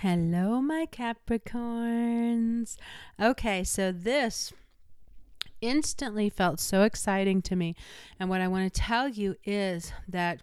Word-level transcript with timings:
Hello, 0.00 0.60
my 0.60 0.84
Capricorns. 0.92 2.76
Okay, 3.18 3.64
so 3.64 3.90
this 3.90 4.52
instantly 5.62 6.28
felt 6.28 6.60
so 6.60 6.82
exciting 6.82 7.40
to 7.40 7.56
me. 7.56 7.74
And 8.20 8.28
what 8.28 8.42
I 8.42 8.48
want 8.48 8.70
to 8.70 8.80
tell 8.80 9.08
you 9.08 9.36
is 9.42 9.94
that, 10.06 10.42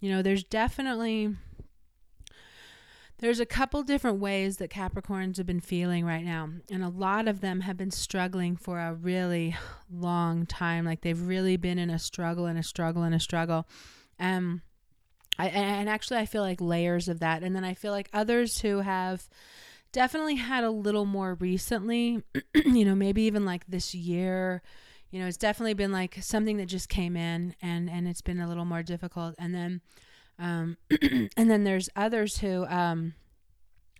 you 0.00 0.10
know, 0.10 0.20
there's 0.20 0.42
definitely 0.42 1.36
there's 3.20 3.38
a 3.38 3.46
couple 3.46 3.84
different 3.84 4.18
ways 4.18 4.56
that 4.56 4.70
Capricorns 4.70 5.36
have 5.36 5.46
been 5.46 5.60
feeling 5.60 6.04
right 6.04 6.24
now, 6.24 6.48
and 6.68 6.82
a 6.82 6.88
lot 6.88 7.28
of 7.28 7.40
them 7.40 7.60
have 7.60 7.76
been 7.76 7.92
struggling 7.92 8.56
for 8.56 8.80
a 8.80 8.94
really 8.94 9.56
long 9.88 10.44
time. 10.44 10.84
Like 10.84 11.02
they've 11.02 11.20
really 11.20 11.56
been 11.56 11.78
in 11.78 11.88
a 11.88 12.00
struggle 12.00 12.46
and 12.46 12.58
a 12.58 12.64
struggle 12.64 13.04
and 13.04 13.14
a 13.14 13.20
struggle. 13.20 13.68
Um, 14.18 14.62
I, 15.38 15.48
and 15.48 15.88
actually, 15.88 16.18
I 16.18 16.26
feel 16.26 16.42
like 16.42 16.60
layers 16.60 17.08
of 17.08 17.20
that. 17.20 17.42
And 17.42 17.54
then 17.54 17.64
I 17.64 17.74
feel 17.74 17.92
like 17.92 18.08
others 18.12 18.60
who 18.60 18.78
have 18.78 19.28
definitely 19.92 20.36
had 20.36 20.64
a 20.64 20.70
little 20.70 21.06
more 21.06 21.34
recently, 21.34 22.22
you 22.54 22.84
know, 22.84 22.94
maybe 22.94 23.22
even 23.22 23.44
like 23.44 23.66
this 23.66 23.94
year, 23.94 24.62
you 25.10 25.20
know, 25.20 25.26
it's 25.26 25.36
definitely 25.36 25.74
been 25.74 25.92
like 25.92 26.18
something 26.20 26.56
that 26.58 26.66
just 26.66 26.88
came 26.88 27.16
in 27.16 27.54
and, 27.62 27.88
and 27.88 28.06
it's 28.08 28.22
been 28.22 28.40
a 28.40 28.48
little 28.48 28.64
more 28.64 28.82
difficult. 28.82 29.34
And 29.38 29.54
then, 29.54 29.80
um, 30.38 30.76
and 31.36 31.50
then 31.50 31.64
there's 31.64 31.88
others 31.96 32.38
who, 32.38 32.66
um, 32.66 33.14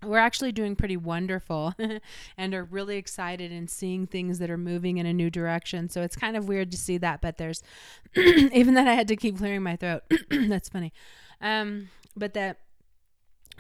we're 0.05 0.18
actually 0.18 0.52
doing 0.52 0.77
pretty 0.77 0.96
wonderful 0.96 1.74
and 2.38 2.55
are 2.55 2.65
really 2.65 2.96
excited 2.96 3.51
and 3.51 3.68
seeing 3.68 4.07
things 4.07 4.38
that 4.38 4.51
are 4.51 4.59
moving 4.59 4.98
in 4.98 5.07
a 5.07 5.12
new 5.12 5.30
direction. 5.30 5.88
So 5.88 6.02
it's 6.02 6.15
kind 6.15 6.37
of 6.37 6.46
weird 6.46 6.70
to 6.70 6.77
see 6.77 6.98
that, 6.98 7.20
but 7.20 7.37
there's 7.37 7.62
even 8.16 8.74
that 8.74 8.87
I 8.87 8.95
had 8.95 9.09
to 9.09 9.16
keep 9.16 9.38
clearing 9.38 9.62
my 9.62 9.77
throat. 9.77 10.02
That's 10.30 10.68
funny. 10.68 10.93
Um, 11.41 11.91
but 12.16 12.34
that 12.34 12.59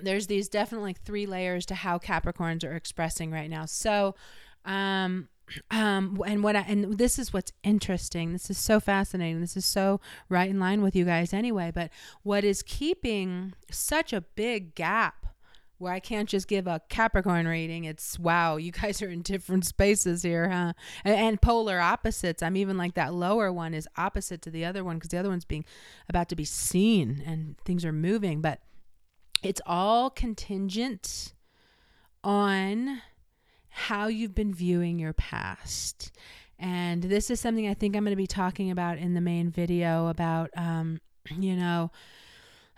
there's 0.02 0.26
these 0.26 0.48
definitely 0.48 0.94
three 0.94 1.26
layers 1.26 1.66
to 1.66 1.74
how 1.74 1.98
Capricorns 1.98 2.64
are 2.64 2.74
expressing 2.74 3.30
right 3.30 3.50
now. 3.50 3.66
So, 3.66 4.14
um, 4.64 5.28
um, 5.70 6.20
and 6.26 6.42
what 6.44 6.56
I, 6.56 6.60
and 6.60 6.98
this 6.98 7.18
is 7.18 7.32
what's 7.32 7.52
interesting. 7.62 8.32
This 8.32 8.50
is 8.50 8.58
so 8.58 8.80
fascinating. 8.80 9.40
This 9.40 9.56
is 9.56 9.64
so 9.64 10.00
right 10.28 10.48
in 10.48 10.60
line 10.60 10.82
with 10.82 10.94
you 10.94 11.04
guys 11.04 11.32
anyway. 11.32 11.72
But 11.74 11.90
what 12.22 12.44
is 12.44 12.62
keeping 12.62 13.54
such 13.70 14.12
a 14.12 14.20
big 14.20 14.74
gap 14.74 15.27
where 15.78 15.92
I 15.92 16.00
can't 16.00 16.28
just 16.28 16.48
give 16.48 16.66
a 16.66 16.80
Capricorn 16.88 17.46
reading. 17.46 17.84
It's 17.84 18.18
wow, 18.18 18.56
you 18.56 18.72
guys 18.82 19.00
are 19.02 19.08
in 19.08 19.22
different 19.22 19.64
spaces 19.64 20.22
here, 20.22 20.48
huh? 20.48 20.72
And, 21.04 21.14
and, 21.14 21.42
polar 21.42 21.80
opposites. 21.80 22.42
I'm 22.42 22.56
even 22.56 22.76
like 22.76 22.94
that 22.94 23.14
lower 23.14 23.52
one 23.52 23.74
is 23.74 23.88
opposite 23.96 24.42
to 24.42 24.50
the 24.50 24.64
other 24.64 24.84
one 24.84 24.96
because 24.96 25.10
the 25.10 25.18
other 25.18 25.30
one's 25.30 25.44
being 25.44 25.64
about 26.08 26.28
to 26.30 26.36
be 26.36 26.44
seen 26.44 27.22
and 27.24 27.56
things 27.64 27.84
are 27.84 27.92
moving. 27.92 28.40
But 28.40 28.60
it's 29.42 29.60
all 29.66 30.10
contingent 30.10 31.32
on 32.24 33.00
how 33.68 34.08
you've 34.08 34.34
been 34.34 34.52
viewing 34.52 34.98
your 34.98 35.12
past. 35.12 36.10
And 36.58 37.04
this 37.04 37.30
is 37.30 37.40
something 37.40 37.68
I 37.68 37.74
think 37.74 37.94
I'm 37.94 38.02
going 38.02 38.12
to 38.12 38.16
be 38.16 38.26
talking 38.26 38.70
about 38.70 38.98
in 38.98 39.14
the 39.14 39.20
main 39.20 39.50
video 39.50 40.08
about, 40.08 40.50
um, 40.56 41.00
you 41.38 41.54
know, 41.54 41.92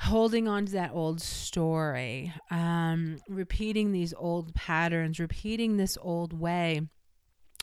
holding 0.01 0.49
on 0.49 0.65
to 0.65 0.73
that 0.73 0.93
old 0.95 1.21
story, 1.21 2.33
um, 2.51 3.19
repeating 3.29 3.93
these 3.93 4.15
old 4.17 4.55
patterns, 4.55 5.21
repeating 5.21 5.77
this 5.77 5.99
old 6.01 6.33
way. 6.33 6.81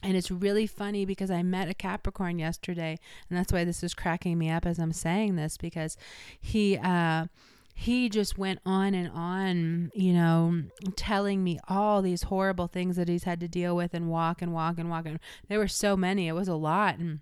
And 0.04 0.16
it's 0.16 0.30
really 0.30 0.68
funny 0.68 1.06
because 1.06 1.32
I 1.32 1.42
met 1.42 1.68
a 1.68 1.74
Capricorn 1.74 2.38
yesterday, 2.38 3.00
and 3.30 3.38
that's 3.38 3.52
why 3.52 3.64
this 3.64 3.82
is 3.82 3.96
cracking 3.96 4.38
me 4.38 4.52
up 4.52 4.68
as 4.68 4.78
I'm 4.78 4.94
saying 4.94 5.36
this 5.36 5.58
because 5.58 5.98
he 6.40 6.78
uh, 6.78 7.26
he 7.74 8.08
just 8.08 8.38
went 8.38 8.60
on 8.64 8.94
and 8.94 9.10
on, 9.10 9.92
you 9.96 10.14
know, 10.14 10.62
telling 10.96 11.44
me 11.44 11.60
all 11.68 12.04
these 12.04 12.24
horrible 12.24 12.68
things 12.68 12.96
that 12.98 13.10
he's 13.10 13.24
had 13.24 13.40
to 13.40 13.48
deal 13.48 13.76
with 13.76 13.96
and 13.96 14.10
walk 14.10 14.44
and 14.44 14.54
walk 14.54 14.78
and 14.78 14.92
walk. 14.92 15.08
And 15.08 15.20
there 15.48 15.58
were 15.58 15.68
so 15.68 15.98
many; 15.98 16.28
it 16.28 16.34
was 16.34 16.48
a 16.48 16.56
lot. 16.56 17.00
And 17.00 17.22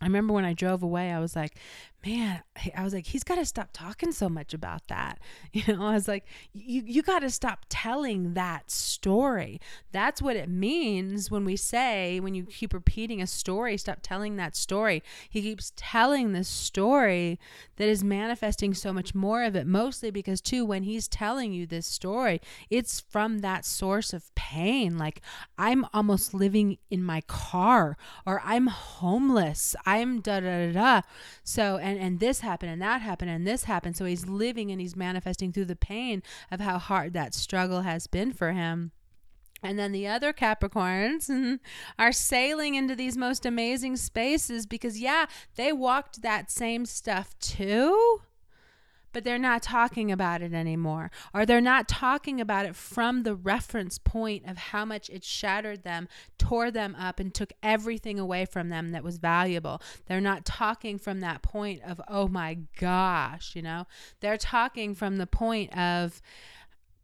I 0.00 0.06
remember 0.06 0.32
when 0.32 0.44
I 0.44 0.52
drove 0.52 0.82
away, 0.82 1.12
I 1.12 1.18
was 1.18 1.34
like, 1.34 1.58
man, 2.06 2.42
I 2.76 2.84
was 2.84 2.94
like, 2.94 3.06
he's 3.06 3.24
got 3.24 3.36
to 3.36 3.44
stop 3.44 3.70
talking 3.72 4.12
so 4.12 4.28
much 4.28 4.54
about 4.54 4.88
that. 4.88 5.18
You 5.52 5.74
know, 5.74 5.86
I 5.86 5.94
was 5.94 6.06
like, 6.06 6.24
you, 6.52 6.82
you 6.86 7.02
got 7.02 7.20
to 7.20 7.30
stop 7.30 7.66
telling 7.68 8.34
that 8.34 8.70
story. 8.70 9.60
That's 9.90 10.22
what 10.22 10.36
it 10.36 10.48
means 10.48 11.30
when 11.30 11.44
we 11.44 11.56
say, 11.56 12.20
when 12.20 12.34
you 12.34 12.44
keep 12.44 12.72
repeating 12.72 13.20
a 13.20 13.26
story, 13.26 13.76
stop 13.76 13.98
telling 14.02 14.36
that 14.36 14.54
story. 14.54 15.02
He 15.28 15.42
keeps 15.42 15.72
telling 15.74 16.32
this 16.32 16.46
story 16.46 17.40
that 17.76 17.88
is 17.88 18.04
manifesting 18.04 18.72
so 18.72 18.92
much 18.92 19.14
more 19.14 19.42
of 19.42 19.56
it, 19.56 19.66
mostly 19.66 20.10
because, 20.10 20.40
too, 20.40 20.64
when 20.64 20.84
he's 20.84 21.08
telling 21.08 21.52
you 21.52 21.66
this 21.66 21.86
story, 21.86 22.40
it's 22.70 23.00
from 23.00 23.40
that 23.40 23.64
source 23.64 24.12
of 24.12 24.32
pain. 24.34 24.96
Like, 24.96 25.22
I'm 25.56 25.86
almost 25.92 26.34
living 26.34 26.78
in 26.90 27.02
my 27.02 27.22
car, 27.22 27.96
or 28.26 28.40
I'm 28.44 28.66
homeless, 28.68 29.74
I'm 29.86 30.20
da 30.20 30.40
da 30.40 30.66
da 30.66 30.72
da. 30.72 31.00
So, 31.42 31.78
and 31.88 31.98
and 31.98 32.20
this 32.20 32.40
happened 32.40 32.72
and 32.72 32.82
that 32.82 33.00
happened 33.00 33.30
and 33.30 33.46
this 33.46 33.64
happened. 33.64 33.96
So 33.96 34.04
he's 34.04 34.26
living 34.26 34.70
and 34.70 34.80
he's 34.80 34.96
manifesting 34.96 35.52
through 35.52 35.66
the 35.66 35.76
pain 35.76 36.22
of 36.50 36.60
how 36.60 36.78
hard 36.78 37.12
that 37.14 37.34
struggle 37.34 37.82
has 37.82 38.06
been 38.06 38.32
for 38.32 38.52
him. 38.52 38.92
And 39.62 39.78
then 39.78 39.92
the 39.92 40.06
other 40.06 40.32
Capricorns 40.32 41.58
are 41.98 42.12
sailing 42.12 42.74
into 42.74 42.94
these 42.94 43.16
most 43.16 43.44
amazing 43.44 43.96
spaces 43.96 44.66
because, 44.66 45.00
yeah, 45.00 45.26
they 45.56 45.72
walked 45.72 46.22
that 46.22 46.50
same 46.50 46.86
stuff 46.86 47.36
too 47.40 48.22
but 49.12 49.24
they're 49.24 49.38
not 49.38 49.62
talking 49.62 50.12
about 50.12 50.42
it 50.42 50.52
anymore. 50.52 51.10
Or 51.34 51.46
they're 51.46 51.60
not 51.60 51.88
talking 51.88 52.40
about 52.40 52.66
it 52.66 52.76
from 52.76 53.22
the 53.22 53.34
reference 53.34 53.98
point 53.98 54.44
of 54.46 54.56
how 54.56 54.84
much 54.84 55.08
it 55.10 55.24
shattered 55.24 55.82
them, 55.82 56.08
tore 56.38 56.70
them 56.70 56.94
up, 56.94 57.18
and 57.20 57.32
took 57.34 57.52
everything 57.62 58.18
away 58.18 58.44
from 58.44 58.68
them 58.68 58.90
that 58.90 59.04
was 59.04 59.18
valuable. 59.18 59.80
They're 60.06 60.20
not 60.20 60.44
talking 60.44 60.98
from 60.98 61.20
that 61.20 61.42
point 61.42 61.82
of, 61.82 62.00
oh 62.08 62.28
my 62.28 62.58
gosh, 62.78 63.54
you 63.54 63.62
know? 63.62 63.86
They're 64.20 64.38
talking 64.38 64.94
from 64.94 65.16
the 65.16 65.26
point 65.26 65.76
of, 65.76 66.20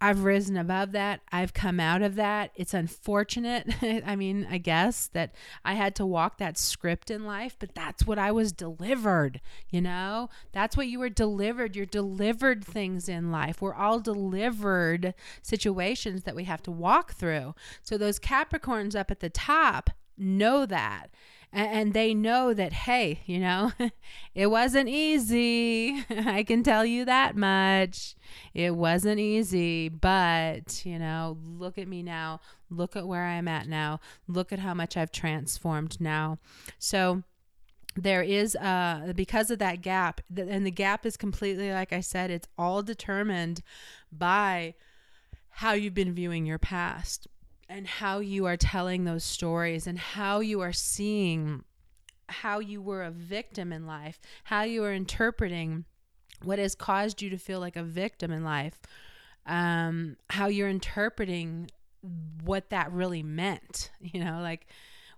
I've 0.05 0.25
risen 0.25 0.59
above 0.59 0.93
that. 0.93 1.21
I've 1.33 1.55
come 1.55 1.81
out 1.81 2.03
of 2.03 2.17
that. 2.17 2.51
It's 2.57 2.75
unfortunate. 2.75 3.75
I 4.05 4.15
mean, 4.17 4.47
I 4.51 4.59
guess 4.59 5.07
that 5.15 5.35
I 5.65 5.73
had 5.73 5.95
to 5.95 6.05
walk 6.05 6.37
that 6.37 6.59
script 6.59 7.11
in 7.11 7.25
life, 7.25 7.57
but 7.59 7.75
that's 7.75 8.07
what 8.07 8.19
I 8.19 8.31
was 8.31 8.53
delivered, 8.53 9.41
you 9.71 9.81
know? 9.81 10.29
That's 10.53 10.77
what 10.77 10.89
you 10.89 10.99
were 10.99 11.09
delivered. 11.09 11.75
You're 11.75 11.87
delivered 11.87 12.67
things 12.67 13.09
in 13.09 13.33
life. 13.33 13.63
We're 13.63 13.73
all 13.73 13.99
delivered 13.99 15.15
situations 15.41 16.25
that 16.25 16.37
we 16.37 16.45
have 16.45 16.63
to 16.65 16.71
walk 16.71 17.15
through. 17.15 17.55
So 17.83 17.97
those 17.97 18.19
Capricorns 18.19 18.95
up 18.95 19.11
at 19.11 19.21
the 19.21 19.31
top 19.31 19.89
know 20.19 20.67
that 20.67 21.07
and 21.55 21.95
they 21.95 22.13
know 22.13 22.53
that 22.53 22.73
hey 22.73 23.21
you 23.27 23.39
know 23.39 23.73
it 24.35 24.49
wasn't 24.49 24.89
easy. 24.89 26.05
I 26.11 26.43
can 26.43 26.63
tell 26.63 26.85
you 26.85 27.05
that 27.05 27.37
much. 27.37 28.17
It 28.53 28.75
wasn't 28.75 29.21
easy 29.21 29.89
but 29.89 30.85
you 30.85 30.99
know 30.99 31.39
look 31.43 31.79
at 31.79 31.89
me 31.89 32.03
now. 32.03 32.41
Look 32.71 32.97
at 32.97 33.07
where 33.07 33.25
i'm 33.25 33.49
at 33.49 33.69
now. 33.69 34.01
Look 34.27 34.53
at 34.53 34.59
how 34.59 34.75
much 34.75 34.97
i've 34.97 35.13
transformed 35.13 36.01
now. 36.01 36.39
So 36.79 37.23
there 37.97 38.23
is 38.23 38.57
uh 38.57 39.13
because 39.15 39.51
of 39.51 39.61
that 39.61 39.81
gap 39.81 40.21
and 40.37 40.67
the 40.67 40.71
gap 40.71 41.07
is 41.07 41.17
completely 41.17 41.71
like 41.71 41.93
i 41.93 42.01
said 42.01 42.29
it's 42.29 42.49
all 42.59 42.83
determined 42.83 43.63
by 44.11 44.75
how 45.49 45.73
you've 45.73 45.95
been 45.95 46.13
viewing 46.13 46.45
your 46.45 46.59
past 46.59 47.29
and 47.69 47.87
how 47.87 48.19
you 48.19 48.47
are 48.47 48.57
telling 48.57 49.05
those 49.05 49.25
stories 49.25 49.87
and 49.87 49.99
how 49.99 50.41
you 50.41 50.61
are 50.61 50.73
seeing 50.73 51.65
how 52.29 52.59
you 52.59 52.81
were 52.81 53.03
a 53.03 53.11
victim 53.11 53.73
in 53.73 53.87
life, 53.87 54.21
how 54.45 54.63
you 54.63 54.83
are 54.85 54.93
interpreting 54.93 55.85
what 56.43 56.59
has 56.59 56.75
caused 56.75 57.23
you 57.23 57.31
to 57.31 57.39
feel 57.39 57.61
like 57.61 57.77
a 57.77 57.83
victim 57.83 58.31
in 58.31 58.45
life, 58.45 58.81
um, 59.47 60.17
how 60.31 60.47
you're 60.47 60.69
interpreting 60.69 61.71
what 62.43 62.71
that 62.71 62.93
really 62.93 63.23
meant, 63.23 63.91
you 64.01 64.23
know, 64.23 64.41
like 64.41 64.67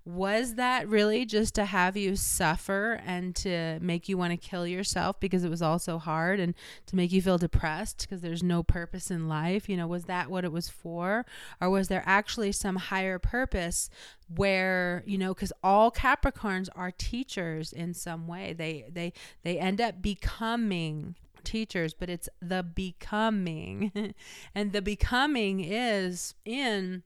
was 0.07 0.55
that 0.55 0.89
really 0.89 1.27
just 1.27 1.57
to 1.57 1.65
have 1.65 1.97
you 1.97 2.15
suffer 2.15 3.01
and 3.05 3.35
to 3.35 3.77
make 3.81 4.09
you 4.09 4.17
want 4.17 4.31
to 4.31 4.37
kill 4.37 4.65
yourself 4.65 5.19
because 5.19 5.43
it 5.43 5.51
was 5.51 5.61
all 5.61 5.81
so 5.81 5.99
hard 5.99 6.39
and 6.39 6.55
to 6.87 6.95
make 6.95 7.11
you 7.11 7.21
feel 7.21 7.39
depressed 7.39 8.03
because 8.03 8.23
there's 8.23 8.43
no 8.43 8.63
purpose 8.63 9.11
in 9.11 9.29
life? 9.29 9.69
You 9.69 9.77
know, 9.77 9.89
was 9.89 10.05
that 10.05 10.31
what 10.31 10.45
it 10.45 10.53
was 10.53 10.69
for? 10.69 11.27
Or 11.61 11.71
was 11.71 11.89
there 11.89 12.05
actually 12.07 12.53
some 12.53 12.77
higher 12.77 13.19
purpose 13.19 13.91
where, 14.33 15.03
you 15.07 15.19
know, 15.19 15.35
cuz 15.35 15.53
all 15.61 15.91
Capricorns 15.91 16.69
are 16.77 16.93
teachers 16.93 17.73
in 17.73 17.93
some 17.93 18.29
way. 18.29 18.53
They 18.53 18.85
they 18.89 19.13
they 19.43 19.59
end 19.59 19.81
up 19.81 20.01
becoming 20.01 21.17
teachers, 21.43 21.95
but 21.95 22.09
it's 22.09 22.29
the 22.41 22.63
becoming. 22.63 24.15
and 24.55 24.73
the 24.73 24.83
becoming 24.83 25.65
is 25.65 26.35
in 26.45 27.03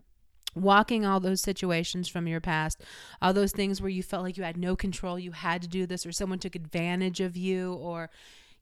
walking 0.54 1.04
all 1.04 1.20
those 1.20 1.40
situations 1.40 2.08
from 2.08 2.26
your 2.26 2.40
past, 2.40 2.82
all 3.22 3.32
those 3.32 3.52
things 3.52 3.80
where 3.80 3.90
you 3.90 4.02
felt 4.02 4.22
like 4.22 4.36
you 4.36 4.42
had 4.42 4.56
no 4.56 4.76
control, 4.76 5.18
you 5.18 5.32
had 5.32 5.62
to 5.62 5.68
do 5.68 5.86
this, 5.86 6.04
or 6.04 6.12
someone 6.12 6.38
took 6.38 6.54
advantage 6.54 7.20
of 7.20 7.36
you, 7.36 7.74
or 7.74 8.10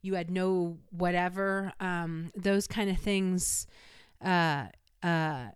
you 0.01 0.15
had 0.15 0.29
no 0.31 0.77
whatever, 0.91 1.73
um, 1.79 2.31
those 2.35 2.67
kind 2.67 2.89
of 2.89 2.97
things. 2.97 3.67
Uh, 4.23 4.65
uh, 5.03 5.47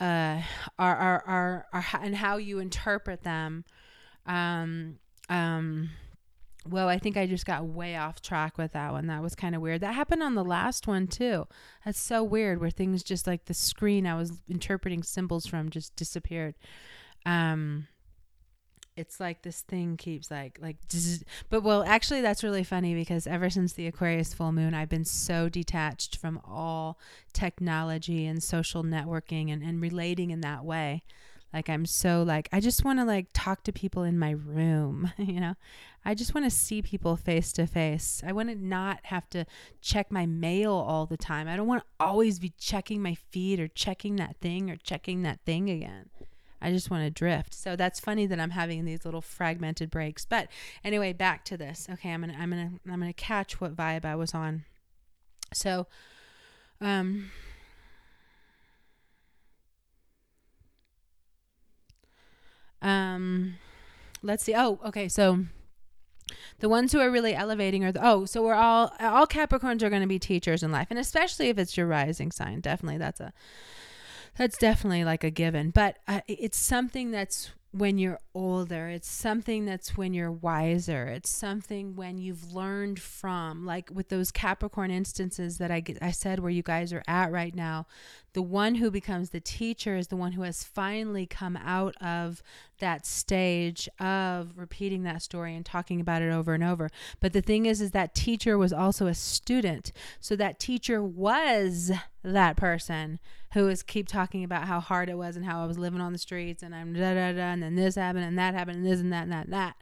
uh, 0.00 0.40
are, 0.78 0.96
are, 0.96 1.24
are, 1.26 1.66
are, 1.72 1.84
and 2.02 2.16
how 2.16 2.36
you 2.36 2.58
interpret 2.58 3.22
them. 3.22 3.64
Um, 4.26 4.98
um, 5.28 5.90
well, 6.68 6.88
I 6.88 6.98
think 6.98 7.16
I 7.16 7.26
just 7.26 7.44
got 7.44 7.66
way 7.66 7.96
off 7.96 8.22
track 8.22 8.56
with 8.56 8.72
that 8.72 8.92
one. 8.92 9.06
That 9.06 9.22
was 9.22 9.34
kind 9.34 9.54
of 9.54 9.60
weird. 9.60 9.82
That 9.82 9.94
happened 9.94 10.22
on 10.22 10.34
the 10.34 10.44
last 10.44 10.86
one 10.86 11.06
too. 11.06 11.46
That's 11.84 12.00
so 12.00 12.22
weird 12.22 12.60
where 12.60 12.70
things 12.70 13.02
just 13.02 13.26
like 13.26 13.44
the 13.44 13.54
screen 13.54 14.06
I 14.06 14.16
was 14.16 14.40
interpreting 14.48 15.02
symbols 15.02 15.46
from 15.46 15.70
just 15.70 15.94
disappeared. 15.96 16.54
Um 17.26 17.88
it's 18.96 19.18
like 19.18 19.42
this 19.42 19.62
thing 19.62 19.96
keeps 19.96 20.30
like 20.30 20.56
like 20.62 20.76
zzz. 20.90 21.24
but 21.50 21.62
well 21.62 21.82
actually 21.82 22.20
that's 22.20 22.44
really 22.44 22.62
funny 22.62 22.94
because 22.94 23.26
ever 23.26 23.50
since 23.50 23.72
the 23.72 23.88
Aquarius 23.88 24.32
full 24.32 24.52
moon 24.52 24.72
I've 24.72 24.88
been 24.88 25.04
so 25.04 25.48
detached 25.48 26.16
from 26.16 26.40
all 26.44 26.98
technology 27.32 28.24
and 28.24 28.42
social 28.42 28.84
networking 28.84 29.52
and, 29.52 29.62
and 29.62 29.80
relating 29.80 30.30
in 30.30 30.40
that 30.42 30.64
way. 30.64 31.02
Like 31.54 31.70
I'm 31.70 31.86
so 31.86 32.24
like 32.24 32.48
I 32.52 32.58
just 32.58 32.84
want 32.84 32.98
to 32.98 33.04
like 33.04 33.28
talk 33.32 33.62
to 33.62 33.72
people 33.72 34.02
in 34.02 34.18
my 34.18 34.32
room, 34.32 35.12
you 35.18 35.40
know. 35.40 35.54
I 36.04 36.14
just 36.14 36.34
want 36.34 36.44
to 36.44 36.50
see 36.50 36.82
people 36.82 37.16
face 37.16 37.52
to 37.52 37.66
face. 37.66 38.22
I 38.26 38.32
want 38.32 38.50
to 38.50 38.56
not 38.56 39.00
have 39.04 39.30
to 39.30 39.46
check 39.80 40.10
my 40.10 40.26
mail 40.26 40.72
all 40.72 41.06
the 41.06 41.16
time. 41.16 41.48
I 41.48 41.56
don't 41.56 41.68
want 41.68 41.82
to 41.82 42.04
always 42.04 42.40
be 42.40 42.52
checking 42.58 43.00
my 43.00 43.14
feed 43.14 43.60
or 43.60 43.68
checking 43.68 44.16
that 44.16 44.36
thing 44.40 44.68
or 44.68 44.76
checking 44.76 45.22
that 45.22 45.40
thing 45.46 45.70
again. 45.70 46.10
I 46.60 46.72
just 46.72 46.90
want 46.90 47.04
to 47.04 47.10
drift. 47.10 47.54
So 47.54 47.76
that's 47.76 48.00
funny 48.00 48.26
that 48.26 48.40
I'm 48.40 48.50
having 48.50 48.84
these 48.84 49.04
little 49.04 49.20
fragmented 49.22 49.90
breaks. 49.90 50.26
But 50.26 50.48
anyway, 50.82 51.12
back 51.12 51.44
to 51.46 51.56
this. 51.56 51.86
Okay, 51.88 52.10
I'm 52.10 52.20
gonna 52.20 52.36
I'm 52.36 52.50
gonna 52.50 52.72
I'm 52.90 53.00
gonna 53.00 53.12
catch 53.12 53.60
what 53.60 53.76
vibe 53.76 54.04
I 54.04 54.16
was 54.16 54.34
on. 54.34 54.64
So, 55.52 55.86
um. 56.80 57.30
Um, 62.84 63.56
let's 64.22 64.44
see. 64.44 64.54
Oh, 64.54 64.78
okay. 64.84 65.08
So 65.08 65.46
the 66.60 66.68
ones 66.68 66.92
who 66.92 67.00
are 67.00 67.10
really 67.10 67.34
elevating 67.34 67.84
are 67.84 67.90
the 67.90 68.06
oh, 68.06 68.26
so 68.26 68.42
we're 68.42 68.54
all 68.54 68.92
all 69.00 69.26
Capricorns 69.26 69.82
are 69.82 69.90
going 69.90 70.02
to 70.02 70.08
be 70.08 70.18
teachers 70.18 70.62
in 70.62 70.70
life, 70.70 70.88
and 70.90 70.98
especially 70.98 71.48
if 71.48 71.58
it's 71.58 71.76
your 71.76 71.86
rising 71.86 72.30
sign. 72.30 72.60
Definitely, 72.60 72.98
that's 72.98 73.20
a 73.20 73.32
that's 74.36 74.58
definitely 74.58 75.04
like 75.04 75.24
a 75.24 75.30
given. 75.30 75.70
But 75.70 75.98
uh, 76.06 76.20
it's 76.28 76.58
something 76.58 77.10
that's 77.10 77.50
when 77.74 77.98
you're 77.98 78.20
older. 78.36 78.88
It's 78.88 79.10
something 79.10 79.64
that's 79.64 79.96
when 79.96 80.14
you're 80.14 80.30
wiser. 80.30 81.08
It's 81.08 81.36
something 81.36 81.96
when 81.96 82.18
you've 82.18 82.52
learned 82.52 83.00
from, 83.00 83.66
like 83.66 83.90
with 83.92 84.10
those 84.10 84.30
Capricorn 84.30 84.92
instances 84.92 85.58
that 85.58 85.72
I, 85.72 85.82
I 86.00 86.12
said 86.12 86.38
where 86.38 86.52
you 86.52 86.62
guys 86.62 86.92
are 86.92 87.02
at 87.08 87.32
right 87.32 87.52
now. 87.52 87.86
The 88.32 88.42
one 88.42 88.76
who 88.76 88.92
becomes 88.92 89.30
the 89.30 89.40
teacher 89.40 89.96
is 89.96 90.06
the 90.06 90.16
one 90.16 90.32
who 90.32 90.42
has 90.42 90.62
finally 90.62 91.26
come 91.26 91.56
out 91.56 91.96
of 92.00 92.44
that 92.78 93.06
stage 93.06 93.88
of 93.98 94.52
repeating 94.56 95.02
that 95.02 95.22
story 95.22 95.56
and 95.56 95.66
talking 95.66 96.00
about 96.00 96.22
it 96.22 96.30
over 96.30 96.54
and 96.54 96.62
over. 96.62 96.90
But 97.18 97.32
the 97.32 97.42
thing 97.42 97.66
is, 97.66 97.80
is 97.80 97.90
that 97.90 98.14
teacher 98.14 98.56
was 98.56 98.72
also 98.72 99.08
a 99.08 99.14
student. 99.14 99.90
So 100.20 100.36
that 100.36 100.60
teacher 100.60 101.02
was 101.02 101.90
that 102.22 102.56
person 102.56 103.18
who 103.54 103.66
was 103.66 103.84
keep 103.84 104.08
talking 104.08 104.42
about 104.42 104.66
how 104.66 104.80
hard 104.80 105.08
it 105.08 105.16
was 105.16 105.36
and 105.36 105.44
how 105.44 105.62
I 105.62 105.66
was 105.66 105.78
living 105.78 106.00
on 106.00 106.12
the 106.12 106.18
streets 106.18 106.62
and 106.62 106.74
I'm 106.74 106.92
da 106.92 107.14
da 107.14 107.32
da 107.32 107.40
and 107.40 107.62
then 107.62 107.76
this 107.76 107.94
happened 107.94 108.24
and 108.24 108.36
that 108.36 108.52
happened 108.52 108.78
and 108.78 108.86
this 108.86 109.00
and 109.00 109.12
that 109.12 109.22
and 109.22 109.32
that 109.32 109.44
and 109.44 109.54
that. 109.54 109.76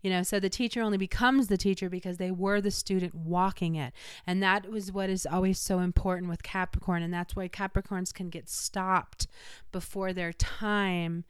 You 0.00 0.10
know, 0.10 0.22
so 0.22 0.40
the 0.40 0.48
teacher 0.48 0.80
only 0.80 0.96
becomes 0.96 1.48
the 1.48 1.58
teacher 1.58 1.90
because 1.90 2.16
they 2.16 2.30
were 2.30 2.60
the 2.60 2.70
student 2.70 3.14
walking 3.14 3.74
it. 3.74 3.92
And 4.26 4.42
that 4.42 4.70
was 4.70 4.90
what 4.90 5.10
is 5.10 5.26
always 5.26 5.58
so 5.58 5.80
important 5.80 6.30
with 6.30 6.42
Capricorn. 6.42 7.02
And 7.02 7.12
that's 7.12 7.36
why 7.36 7.48
Capricorns 7.48 8.14
can 8.14 8.30
get 8.30 8.48
stopped 8.48 9.26
before 9.72 10.14
their 10.14 10.32
time 10.32 11.24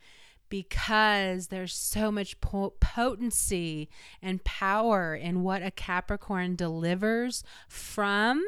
because 0.48 1.48
there's 1.48 1.74
so 1.74 2.12
much 2.12 2.40
po- 2.40 2.74
potency 2.80 3.88
and 4.22 4.44
power 4.44 5.14
in 5.14 5.42
what 5.42 5.62
a 5.62 5.70
Capricorn 5.70 6.54
delivers 6.54 7.42
from 7.68 8.44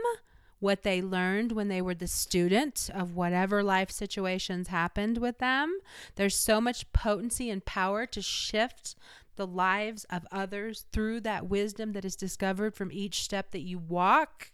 what 0.61 0.83
they 0.83 1.03
learned 1.03 1.53
when 1.53 1.69
they 1.69 1.83
were 1.83 1.95
the 1.95 2.07
student 2.07 2.89
of 2.95 3.17
whatever 3.17 3.63
life 3.63 3.91
situations 3.91 4.69
happened 4.69 5.19
with 5.19 5.39
them. 5.39 5.79
There's 6.15 6.37
so 6.37 6.61
much 6.61 6.93
potency 6.93 7.51
and 7.51 7.65
power 7.65 8.07
to 8.07 8.23
shift 8.23 8.95
the 9.37 9.47
lives 9.47 10.05
of 10.11 10.27
others 10.31 10.85
through 10.93 11.21
that 11.21 11.49
wisdom 11.49 11.93
that 11.93 12.05
is 12.05 12.15
discovered 12.15 12.75
from 12.75 12.93
each 12.93 13.23
step 13.23 13.51
that 13.53 13.63
you 13.63 13.79
walk. 13.79 14.53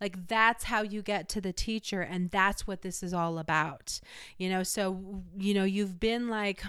Like 0.00 0.28
that's 0.28 0.64
how 0.64 0.82
you 0.82 1.02
get 1.02 1.28
to 1.30 1.40
the 1.40 1.52
teacher, 1.52 2.00
and 2.00 2.30
that's 2.30 2.66
what 2.66 2.82
this 2.82 3.02
is 3.02 3.14
all 3.14 3.38
about. 3.38 4.00
You 4.38 4.48
know, 4.48 4.62
so, 4.62 5.22
you 5.38 5.54
know, 5.54 5.64
you've 5.64 6.00
been 6.00 6.28
like, 6.28 6.64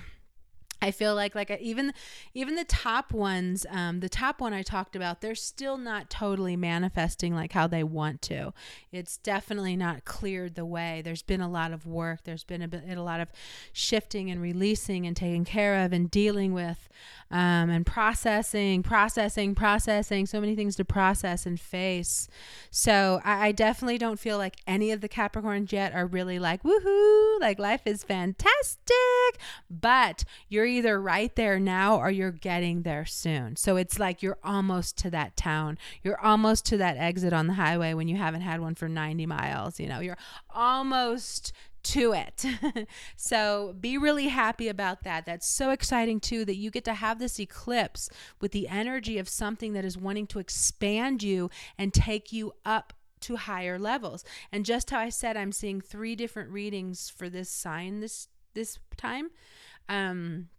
I 0.81 0.91
feel 0.91 1.15
like 1.15 1.35
like 1.35 1.49
even 1.61 1.93
even 2.33 2.55
the 2.55 2.65
top 2.65 3.13
ones, 3.13 3.65
um, 3.69 3.99
the 3.99 4.09
top 4.09 4.41
one 4.41 4.53
I 4.53 4.61
talked 4.61 4.95
about, 4.95 5.21
they're 5.21 5.35
still 5.35 5.77
not 5.77 6.09
totally 6.09 6.55
manifesting 6.55 7.33
like 7.33 7.53
how 7.53 7.67
they 7.67 7.83
want 7.83 8.21
to. 8.23 8.53
It's 8.91 9.17
definitely 9.17 9.75
not 9.75 10.05
cleared 10.05 10.55
the 10.55 10.65
way. 10.65 11.01
There's 11.03 11.21
been 11.21 11.41
a 11.41 11.49
lot 11.49 11.71
of 11.71 11.85
work. 11.85 12.21
There's 12.23 12.43
been 12.43 12.61
a, 12.61 12.67
bit, 12.67 12.83
a 12.89 13.01
lot 13.01 13.19
of 13.19 13.29
shifting 13.73 14.29
and 14.29 14.41
releasing 14.41 15.05
and 15.05 15.15
taking 15.15 15.45
care 15.45 15.83
of 15.83 15.93
and 15.93 16.09
dealing 16.11 16.53
with 16.53 16.89
um, 17.31 17.69
and 17.69 17.85
processing, 17.85 18.83
processing, 18.83 19.55
processing. 19.55 20.25
So 20.25 20.39
many 20.39 20.55
things 20.55 20.75
to 20.75 20.85
process 20.85 21.45
and 21.45 21.59
face. 21.59 22.27
So 22.69 23.21
I, 23.23 23.47
I 23.47 23.51
definitely 23.51 23.97
don't 23.97 24.19
feel 24.19 24.37
like 24.37 24.57
any 24.67 24.91
of 24.91 25.01
the 25.01 25.09
Capricorns 25.09 25.71
yet 25.71 25.93
are 25.93 26.05
really 26.05 26.39
like 26.39 26.63
woohoo, 26.63 27.39
like 27.39 27.59
life 27.59 27.81
is 27.85 28.03
fantastic. 28.03 28.93
But 29.69 30.23
you're 30.49 30.64
either 30.65 30.99
right 30.99 31.35
there 31.35 31.59
now 31.59 31.97
or 31.97 32.09
you're 32.09 32.31
getting 32.31 32.83
there 32.83 33.05
soon. 33.05 33.55
So 33.55 33.75
it's 33.75 33.99
like 33.99 34.21
you're 34.21 34.39
almost 34.43 34.97
to 34.99 35.09
that 35.11 35.37
town. 35.37 35.77
You're 36.03 36.19
almost 36.19 36.65
to 36.67 36.77
that 36.77 36.97
exit 36.97 37.33
on 37.33 37.47
the 37.47 37.53
highway 37.53 37.93
when 37.93 38.07
you 38.07 38.17
haven't 38.17 38.41
had 38.41 38.61
one 38.61 38.75
for 38.75 38.89
90 38.89 39.25
miles. 39.25 39.79
You 39.79 39.87
know, 39.87 39.99
you're 39.99 40.17
almost 40.49 41.53
to 41.85 42.13
it. 42.13 42.45
so 43.15 43.75
be 43.79 43.97
really 43.97 44.27
happy 44.27 44.67
about 44.67 45.03
that. 45.03 45.25
That's 45.25 45.47
so 45.47 45.69
exciting 45.69 46.19
too 46.19 46.43
that 46.45 46.55
you 46.55 46.71
get 46.71 46.83
to 46.85 46.95
have 46.95 47.19
this 47.19 47.39
eclipse 47.39 48.09
with 48.41 48.51
the 48.51 48.67
energy 48.67 49.17
of 49.19 49.29
something 49.29 49.73
that 49.73 49.85
is 49.85 49.97
wanting 49.97 50.27
to 50.27 50.39
expand 50.39 51.21
you 51.21 51.49
and 51.77 51.93
take 51.93 52.33
you 52.33 52.53
up 52.65 52.93
to 53.21 53.35
higher 53.35 53.77
levels. 53.77 54.23
And 54.51 54.65
just 54.65 54.89
how 54.89 54.99
I 54.99 55.09
said 55.09 55.37
I'm 55.37 55.51
seeing 55.51 55.79
three 55.79 56.15
different 56.15 56.49
readings 56.49 57.09
for 57.09 57.29
this 57.29 57.49
sign 57.49 57.99
this 57.99 58.27
this 58.53 58.79
time. 58.97 59.29
Um 59.87 60.49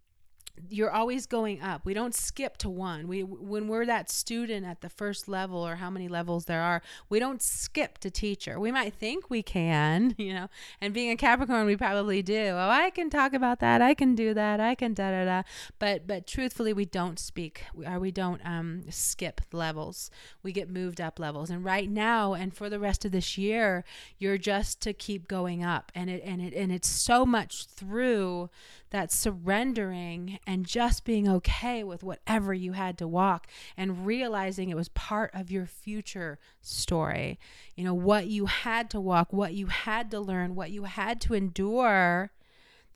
you're 0.69 0.91
always 0.91 1.27
going 1.27 1.61
up. 1.61 1.85
We 1.85 1.95
don't 1.95 2.15
skip 2.15 2.57
to 2.59 2.71
one. 2.71 3.09
We 3.09 3.23
when 3.23 3.69
we're 3.69 3.87
that 3.87 4.11
student 4.11 4.67
at 4.67 4.81
the 4.81 4.89
first 4.89 5.29
level 5.29 5.67
or 5.67 5.77
how 5.77 5.91
many 5.91 6.09
levels 6.09 6.47
there 6.47 6.63
are, 6.63 6.83
we 7.09 7.19
don't 7.19 7.43
skip 7.43 7.99
to 7.99 8.11
teacher. 8.11 8.59
We 8.59 8.73
might 8.73 8.95
think 8.95 9.31
we 9.31 9.43
can, 9.43 10.15
you 10.19 10.33
know. 10.33 10.49
And 10.81 10.95
being 10.95 11.11
a 11.11 11.17
Capricorn, 11.17 11.67
we 11.67 11.77
probably 11.77 12.23
do. 12.23 12.49
Oh, 12.51 12.69
I 12.71 12.91
can 12.91 13.11
talk 13.11 13.33
about 13.33 13.61
that. 13.61 13.83
I 13.83 13.95
can 13.95 14.15
do 14.15 14.35
that. 14.35 14.61
I 14.61 14.75
can 14.75 14.95
da 14.95 15.11
da 15.11 15.25
da. 15.25 15.43
But 15.79 16.07
but 16.07 16.27
truthfully, 16.27 16.73
we 16.73 16.85
don't 16.85 17.19
speak 17.19 17.65
or 17.87 17.99
we 17.99 18.11
don't 18.11 18.41
um 18.45 18.85
skip 18.91 19.41
levels. 19.53 20.11
We 20.43 20.53
get 20.53 20.71
moved 20.71 21.01
up 21.01 21.19
levels. 21.19 21.51
And 21.51 21.65
right 21.65 21.91
now 21.91 22.35
and 22.35 22.55
for 22.55 22.69
the 22.71 22.79
rest 22.79 23.05
of 23.05 23.13
this 23.13 23.37
year, 23.39 23.85
you're 24.19 24.39
just 24.39 24.81
to 24.83 24.93
keep 24.93 25.29
going 25.29 25.63
up. 25.63 25.93
And 25.95 26.11
it 26.11 26.23
and 26.25 26.41
it 26.41 26.55
and 26.55 26.73
it's 26.73 26.89
so 26.89 27.27
much 27.27 27.67
through 27.67 28.51
that 28.90 29.12
surrendering 29.12 30.38
and 30.47 30.66
just 30.66 31.05
being 31.05 31.28
okay 31.28 31.83
with 31.83 32.02
whatever 32.02 32.55
you 32.55 32.73
had 32.73 32.99
to 32.99 33.09
walk 33.09 33.47
and 33.76 34.07
realizing 34.07 34.69
it 34.69 34.76
was 34.76 34.88
part 34.90 35.31
of 35.35 35.50
your 35.50 35.66
future 35.66 36.38
story. 36.61 37.38
You 37.75 37.85
know, 37.85 37.95
what 37.95 38.26
you 38.26 38.47
had 38.47 38.90
to 38.90 39.00
walk, 39.00 39.33
what 39.33 39.55
you 39.55 39.66
had 39.66 40.11
to 40.12 40.21
learn, 40.21 40.55
what 40.55 40.71
you 40.71 40.85
had 40.85 41.21
to 41.23 41.35
endure 41.35 42.31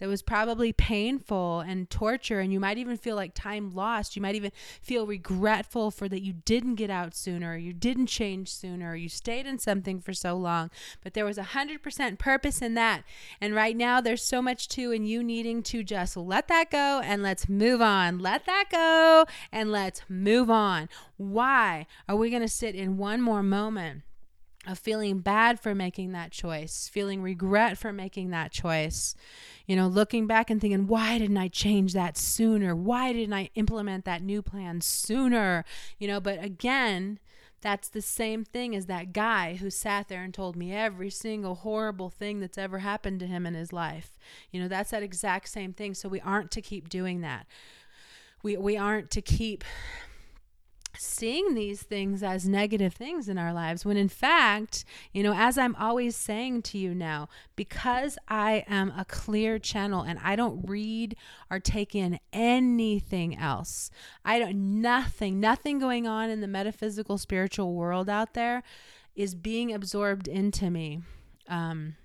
that 0.00 0.08
was 0.08 0.22
probably 0.22 0.72
painful 0.72 1.60
and 1.60 1.88
torture 1.90 2.40
and 2.40 2.52
you 2.52 2.58
might 2.58 2.78
even 2.78 2.96
feel 2.96 3.16
like 3.16 3.34
time 3.34 3.70
lost. 3.70 4.16
You 4.16 4.22
might 4.22 4.34
even 4.34 4.50
feel 4.82 5.06
regretful 5.06 5.90
for 5.90 6.08
that 6.08 6.22
you 6.22 6.32
didn't 6.32 6.76
get 6.76 6.90
out 6.90 7.14
sooner 7.14 7.56
you 7.56 7.72
didn't 7.72 8.06
change 8.06 8.50
sooner 8.50 8.96
you 8.96 9.08
stayed 9.08 9.46
in 9.46 9.58
something 9.58 10.00
for 10.00 10.14
so 10.14 10.36
long. 10.36 10.70
But 11.04 11.14
there 11.14 11.24
was 11.24 11.38
a 11.38 11.42
hundred 11.42 11.82
percent 11.82 12.18
purpose 12.18 12.62
in 12.62 12.74
that. 12.74 13.04
And 13.40 13.54
right 13.54 13.76
now 13.76 14.00
there's 14.00 14.24
so 14.24 14.40
much 14.40 14.68
too 14.68 14.90
in 14.90 15.04
you 15.04 15.22
needing 15.22 15.62
to 15.64 15.84
just 15.84 16.16
let 16.16 16.48
that 16.48 16.70
go 16.70 17.00
and 17.04 17.22
let's 17.22 17.48
move 17.48 17.82
on. 17.82 18.18
Let 18.18 18.46
that 18.46 18.64
go 18.72 19.26
and 19.52 19.70
let's 19.70 20.02
move 20.08 20.50
on. 20.50 20.88
Why 21.18 21.86
are 22.08 22.16
we 22.16 22.30
going 22.30 22.42
to 22.42 22.48
sit 22.48 22.74
in 22.74 22.96
one 22.96 23.20
more 23.20 23.42
moment 23.42 24.02
of 24.66 24.78
feeling 24.78 25.20
bad 25.20 25.58
for 25.58 25.74
making 25.74 26.12
that 26.12 26.32
choice, 26.32 26.88
feeling 26.92 27.22
regret 27.22 27.78
for 27.78 27.92
making 27.92 28.30
that 28.30 28.52
choice, 28.52 29.14
you 29.66 29.74
know, 29.74 29.86
looking 29.86 30.26
back 30.26 30.50
and 30.50 30.60
thinking, 30.60 30.86
why 30.86 31.18
didn't 31.18 31.38
I 31.38 31.48
change 31.48 31.94
that 31.94 32.18
sooner? 32.18 32.76
Why 32.76 33.12
didn't 33.12 33.32
I 33.32 33.50
implement 33.54 34.04
that 34.04 34.22
new 34.22 34.42
plan 34.42 34.82
sooner? 34.82 35.64
You 35.98 36.08
know, 36.08 36.20
but 36.20 36.42
again, 36.44 37.18
that's 37.62 37.88
the 37.88 38.02
same 38.02 38.44
thing 38.44 38.74
as 38.74 38.86
that 38.86 39.12
guy 39.12 39.56
who 39.56 39.70
sat 39.70 40.08
there 40.08 40.22
and 40.22 40.32
told 40.32 40.56
me 40.56 40.72
every 40.72 41.10
single 41.10 41.56
horrible 41.56 42.10
thing 42.10 42.40
that's 42.40 42.58
ever 42.58 42.78
happened 42.78 43.20
to 43.20 43.26
him 43.26 43.46
in 43.46 43.54
his 43.54 43.72
life. 43.72 44.18
You 44.50 44.60
know, 44.60 44.68
that's 44.68 44.90
that 44.90 45.02
exact 45.02 45.48
same 45.48 45.72
thing. 45.72 45.94
So 45.94 46.08
we 46.08 46.20
aren't 46.20 46.50
to 46.52 46.62
keep 46.62 46.88
doing 46.88 47.20
that. 47.20 47.46
We 48.42 48.56
we 48.56 48.76
aren't 48.78 49.10
to 49.10 49.20
keep 49.20 49.64
seeing 51.00 51.54
these 51.54 51.82
things 51.82 52.22
as 52.22 52.46
negative 52.46 52.92
things 52.92 53.26
in 53.26 53.38
our 53.38 53.54
lives 53.54 53.86
when 53.86 53.96
in 53.96 54.08
fact, 54.08 54.84
you 55.12 55.22
know, 55.22 55.32
as 55.34 55.56
I'm 55.56 55.74
always 55.76 56.14
saying 56.14 56.62
to 56.62 56.78
you 56.78 56.94
now, 56.94 57.28
because 57.56 58.18
I 58.28 58.64
am 58.68 58.92
a 58.96 59.06
clear 59.06 59.58
channel 59.58 60.02
and 60.02 60.18
I 60.22 60.36
don't 60.36 60.62
read 60.68 61.16
or 61.50 61.58
take 61.58 61.94
in 61.94 62.20
anything 62.34 63.34
else. 63.36 63.90
I 64.26 64.38
don't 64.38 64.82
nothing, 64.82 65.40
nothing 65.40 65.78
going 65.78 66.06
on 66.06 66.28
in 66.28 66.42
the 66.42 66.46
metaphysical 66.46 67.16
spiritual 67.16 67.74
world 67.74 68.10
out 68.10 68.34
there 68.34 68.62
is 69.16 69.34
being 69.34 69.72
absorbed 69.72 70.28
into 70.28 70.70
me. 70.70 71.00
Um 71.48 71.96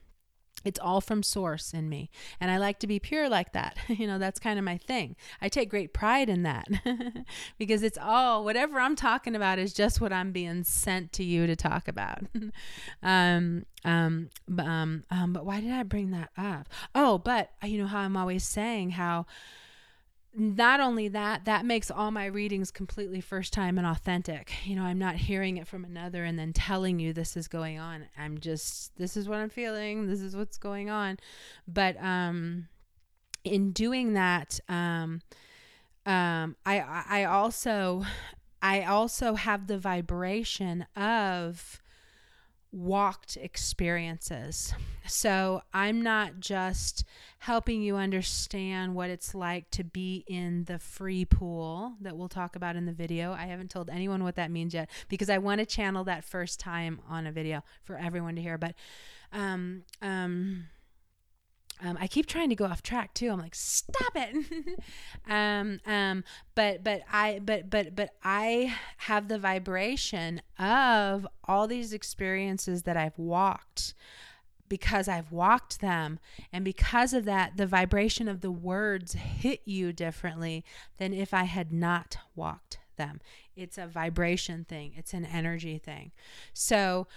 it's 0.66 0.80
all 0.80 1.00
from 1.00 1.24
source 1.24 1.74
in 1.74 1.88
me. 1.88 2.10
And 2.42 2.52
I 2.52 2.58
like 2.58 2.80
to 2.80 2.88
be 2.88 3.00
pure 3.00 3.30
like 3.30 3.54
that. 3.54 3.78
you 3.88 4.08
know, 4.08 4.18
that's 4.18 4.40
kind 4.40 4.60
of 4.60 4.66
my 4.66 4.78
thing. 4.78 5.16
I 5.42 5.48
take 5.48 5.70
great 5.70 5.94
pride 5.94 6.28
in 6.28 6.44
that 6.44 6.68
because 7.58 7.84
it's 7.84 7.98
all, 8.02 8.44
whatever 8.44 8.80
I'm 8.80 8.96
talking 8.96 9.36
about 9.36 9.60
is 9.60 9.74
just 9.74 10.02
what 10.02 10.12
I'm 10.12 10.32
being 10.32 10.64
sent 10.64 11.14
to 11.14 11.24
you 11.24 11.48
to 11.48 11.56
talk 11.56 11.88
about. 11.88 12.24
um, 13.04 13.66
um, 13.86 14.30
um, 14.58 15.04
um, 15.12 15.34
but 15.34 15.46
why 15.46 15.62
did 15.62 15.72
I 15.72 15.84
bring 15.84 16.12
that 16.12 16.32
up? 16.38 16.68
Oh, 16.96 17.20
but 17.20 17.52
you 17.64 17.78
know 17.78 17.88
how 17.88 18.00
I'm 18.00 18.18
always 18.18 18.44
saying 18.44 18.92
how 18.92 19.28
not 20.36 20.80
only 20.80 21.08
that, 21.10 21.46
that 21.46 21.66
makes 21.66 21.90
all 21.90 22.12
my 22.12 22.26
readings 22.26 22.72
completely 22.72 23.22
first 23.22 23.54
time 23.54 23.78
and 23.78 23.88
authentic. 23.88 24.54
You 24.66 24.76
know, 24.76 24.84
I'm 24.84 25.00
not 25.00 25.16
hearing 25.16 25.58
it 25.58 25.68
from 25.68 25.86
another 25.86 26.24
and 26.24 26.38
then 26.38 26.52
telling 26.52 27.00
you 27.00 27.14
this 27.14 27.38
is 27.38 27.48
going 27.48 27.80
on. 27.80 28.06
I'm 28.18 28.40
just, 28.40 28.98
this 28.98 29.16
is 29.16 29.30
what 29.30 29.40
I'm 29.40 29.50
feeling. 29.50 30.08
This 30.08 30.22
is 30.22 30.36
what's 30.36 30.58
going 30.58 30.90
on. 30.90 31.18
But 31.68 32.02
um, 32.04 32.68
in 33.44 33.72
doing 33.72 34.14
that, 34.14 34.60
um, 34.68 35.22
um, 36.06 36.56
I, 36.66 37.04
I 37.10 37.24
also, 37.26 38.04
I 38.62 38.84
also 38.84 39.36
have 39.36 39.68
the 39.68 39.78
vibration 39.78 40.86
of 40.96 41.82
walked 42.76 43.38
experiences. 43.38 44.74
So 45.08 45.62
I'm 45.74 46.02
not 46.02 46.40
just 46.40 47.06
helping 47.40 47.82
you 47.82 47.96
understand 47.96 48.96
what 48.96 49.10
it's 49.10 49.34
like 49.34 49.70
to 49.72 49.84
be 49.84 50.26
in 50.28 50.66
the 50.66 50.78
free 50.78 51.24
pool 51.26 51.94
that 52.02 52.18
we'll 52.18 52.28
talk 52.28 52.56
about 52.56 52.76
in 52.76 52.86
the 52.86 52.92
video. 52.92 53.32
I 53.32 53.46
haven't 53.46 53.72
told 53.72 53.90
anyone 53.90 54.24
what 54.24 54.36
that 54.36 54.52
means 54.52 54.74
yet 54.74 54.90
because 55.08 55.30
I 55.30 55.38
want 55.38 55.60
to 55.60 55.66
channel 55.66 56.04
that 56.04 56.26
first 56.26 56.60
time 56.60 57.00
on 57.08 57.26
a 57.26 57.32
video 57.32 57.64
for 57.84 57.98
everyone 57.98 58.36
to 58.36 58.42
hear. 58.42 58.58
But 58.58 58.76
um, 59.32 59.84
um, 60.02 60.66
um, 61.84 61.98
I 62.00 62.08
keep 62.08 62.26
trying 62.26 62.50
to 62.50 62.56
go 62.56 62.66
off 62.66 62.82
track 62.82 63.14
too. 63.14 63.30
I'm 63.30 63.40
like, 63.40 63.56
stop 63.56 64.14
it. 64.16 64.80
um, 65.30 65.80
um, 65.86 66.24
but 66.56 66.84
but 66.84 67.02
I 67.12 67.40
but 67.44 67.70
but 67.70 67.96
but 67.96 68.12
I 68.24 68.74
have 68.98 69.28
the 69.28 69.38
vibration 69.38 70.42
of 70.58 71.28
all 71.46 71.68
these 71.68 71.92
experiences 71.92 72.84
that 72.84 72.96
I've 72.96 73.20
walked 73.20 73.94
because 74.68 75.08
I've 75.08 75.32
walked 75.32 75.82
them, 75.82 76.20
and 76.52 76.64
because 76.66 77.14
of 77.14 77.26
that, 77.26 77.58
the 77.58 77.68
vibration 77.68 78.28
of 78.28 78.42
the 78.42 78.52
words 78.52 79.14
hit 79.14 79.62
you 79.66 79.94
differently 79.94 80.64
than 80.98 81.14
if 81.14 81.34
I 81.34 81.44
had 81.44 81.72
not 81.72 82.18
walked 82.36 82.80
them. 82.96 83.20
It's 83.56 83.78
a 83.78 83.86
vibration 83.86 84.66
thing. 84.66 84.94
It's 84.96 85.14
an 85.14 85.26
energy 85.26 85.78
thing. 85.78 86.14
So 86.54 87.08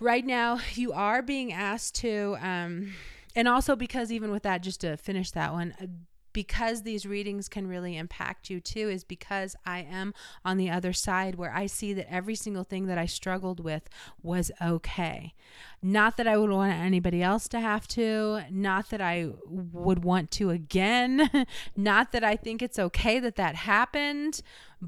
right 0.00 0.26
now, 0.26 0.58
you 0.74 0.92
are 0.92 1.22
being 1.22 1.52
asked 1.52 1.94
to. 1.96 2.36
Um, 2.40 2.92
and 3.34 3.48
also 3.48 3.76
because 3.76 4.12
even 4.12 4.30
with 4.30 4.42
that 4.42 4.62
just 4.62 4.80
to 4.80 4.96
finish 4.96 5.30
that 5.30 5.52
one 5.52 5.74
uh, 5.80 5.86
because 6.34 6.82
these 6.82 7.06
readings 7.06 7.48
can 7.48 7.66
really 7.66 7.96
impact 7.96 8.50
you 8.50 8.60
too 8.60 8.90
is 8.90 9.04
because 9.04 9.56
I 9.64 9.78
am 9.78 10.12
on 10.44 10.58
the 10.58 10.68
other 10.68 10.92
side 10.92 11.36
where 11.36 11.54
I 11.54 11.66
see 11.66 11.94
that 11.94 12.12
every 12.12 12.34
single 12.34 12.64
thing 12.64 12.86
that 12.86 12.98
I 12.98 13.06
struggled 13.06 13.60
with 13.60 13.88
was 14.22 14.50
okay. 14.60 15.32
Not 15.80 16.16
that 16.18 16.26
I 16.26 16.36
would 16.36 16.50
want 16.50 16.74
anybody 16.74 17.22
else 17.22 17.48
to 17.48 17.60
have 17.60 17.86
to, 17.88 18.42
not 18.50 18.90
that 18.90 19.00
I 19.00 19.30
would 19.46 20.04
want 20.04 20.30
to 20.32 20.50
again, 20.50 21.46
not 21.76 22.12
that 22.12 22.24
I 22.24 22.36
think 22.36 22.60
it's 22.60 22.78
okay 22.78 23.20
that 23.20 23.36
that 23.36 23.54
happened, 23.54 24.42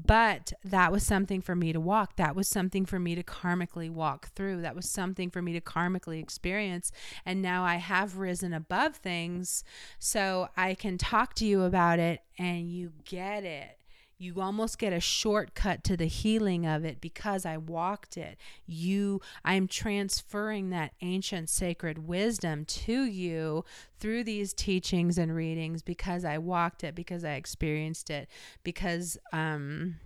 but 0.05 0.53
that 0.63 0.91
was 0.91 1.03
something 1.03 1.41
for 1.41 1.55
me 1.55 1.73
to 1.73 1.79
walk. 1.79 2.15
That 2.17 2.35
was 2.35 2.47
something 2.47 2.85
for 2.85 2.99
me 2.99 3.15
to 3.15 3.23
karmically 3.23 3.89
walk 3.89 4.29
through. 4.35 4.61
That 4.61 4.75
was 4.75 4.89
something 4.89 5.29
for 5.29 5.41
me 5.41 5.53
to 5.53 5.61
karmically 5.61 6.21
experience. 6.21 6.91
And 7.25 7.41
now 7.41 7.63
I 7.63 7.75
have 7.75 8.17
risen 8.17 8.53
above 8.53 8.97
things 8.97 9.63
so 9.99 10.49
I 10.55 10.75
can 10.75 10.97
talk 10.97 11.33
to 11.35 11.45
you 11.45 11.63
about 11.63 11.99
it 11.99 12.21
and 12.37 12.71
you 12.71 12.93
get 13.05 13.43
it 13.43 13.76
you 14.19 14.41
almost 14.41 14.79
get 14.79 14.93
a 14.93 14.99
shortcut 14.99 15.83
to 15.83 15.95
the 15.95 16.05
healing 16.05 16.65
of 16.65 16.83
it 16.83 16.99
because 16.99 17.45
I 17.45 17.57
walked 17.57 18.17
it. 18.17 18.37
You 18.65 19.21
I'm 19.45 19.67
transferring 19.67 20.71
that 20.71 20.93
ancient 21.01 21.49
sacred 21.49 22.07
wisdom 22.07 22.65
to 22.65 23.03
you 23.03 23.63
through 23.99 24.23
these 24.23 24.53
teachings 24.53 25.17
and 25.17 25.35
readings 25.35 25.81
because 25.81 26.25
I 26.25 26.37
walked 26.39 26.83
it, 26.83 26.95
because 26.95 27.23
I 27.23 27.33
experienced 27.33 28.09
it, 28.09 28.27
because 28.63 29.17
um 29.31 29.97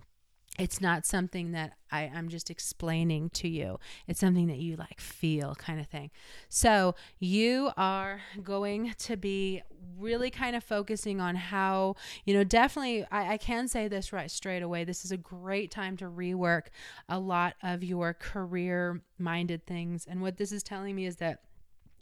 it's 0.62 0.80
not 0.80 1.04
something 1.04 1.50
that 1.50 1.72
I, 1.90 2.02
I'm 2.14 2.28
just 2.28 2.48
explaining 2.48 3.30
to 3.30 3.48
you. 3.48 3.80
It's 4.06 4.20
something 4.20 4.46
that 4.46 4.58
you 4.58 4.76
like 4.76 5.00
feel, 5.00 5.56
kind 5.56 5.80
of 5.80 5.88
thing. 5.88 6.12
So, 6.48 6.94
you 7.18 7.72
are 7.76 8.20
going 8.44 8.94
to 8.96 9.16
be 9.16 9.62
really 9.98 10.30
kind 10.30 10.54
of 10.54 10.62
focusing 10.62 11.20
on 11.20 11.34
how, 11.34 11.96
you 12.24 12.32
know, 12.32 12.44
definitely, 12.44 13.04
I, 13.10 13.32
I 13.32 13.36
can 13.38 13.66
say 13.66 13.88
this 13.88 14.12
right 14.12 14.30
straight 14.30 14.62
away. 14.62 14.84
This 14.84 15.04
is 15.04 15.10
a 15.10 15.16
great 15.16 15.72
time 15.72 15.96
to 15.96 16.04
rework 16.04 16.68
a 17.08 17.18
lot 17.18 17.54
of 17.64 17.82
your 17.82 18.14
career 18.14 19.02
minded 19.18 19.66
things. 19.66 20.06
And 20.08 20.22
what 20.22 20.36
this 20.36 20.52
is 20.52 20.62
telling 20.62 20.94
me 20.94 21.06
is 21.06 21.16
that, 21.16 21.40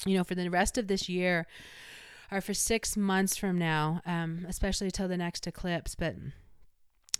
you 0.05 0.19
know, 0.19 0.25
for 0.25 0.35
the 0.35 0.51
rest 0.51 0.77
of 0.77 0.87
this 0.87 1.09
year, 1.09 1.47
or 2.31 2.43
for 2.43 2.53
six 2.53 2.95
months 2.95 3.37
from 3.37 3.57
now, 3.59 4.03
um, 4.05 4.45
especially 4.47 4.91
till 4.91 5.09
the 5.09 5.17
next 5.17 5.47
eclipse, 5.47 5.95
but 5.95 6.15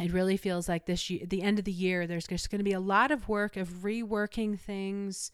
it 0.01 0.13
really 0.13 0.37
feels 0.37 0.69
like 0.69 0.87
this 0.87 1.09
the 1.09 1.43
end 1.43 1.59
of 1.59 1.65
the 1.65 1.73
year 1.73 2.07
there's 2.07 2.27
just 2.27 2.51
going 2.51 2.59
to 2.59 2.65
be 2.65 2.73
a 2.73 2.81
lot 2.81 3.11
of 3.11 3.29
work 3.29 3.57
of 3.57 3.69
reworking 3.83 4.59
things 4.59 5.31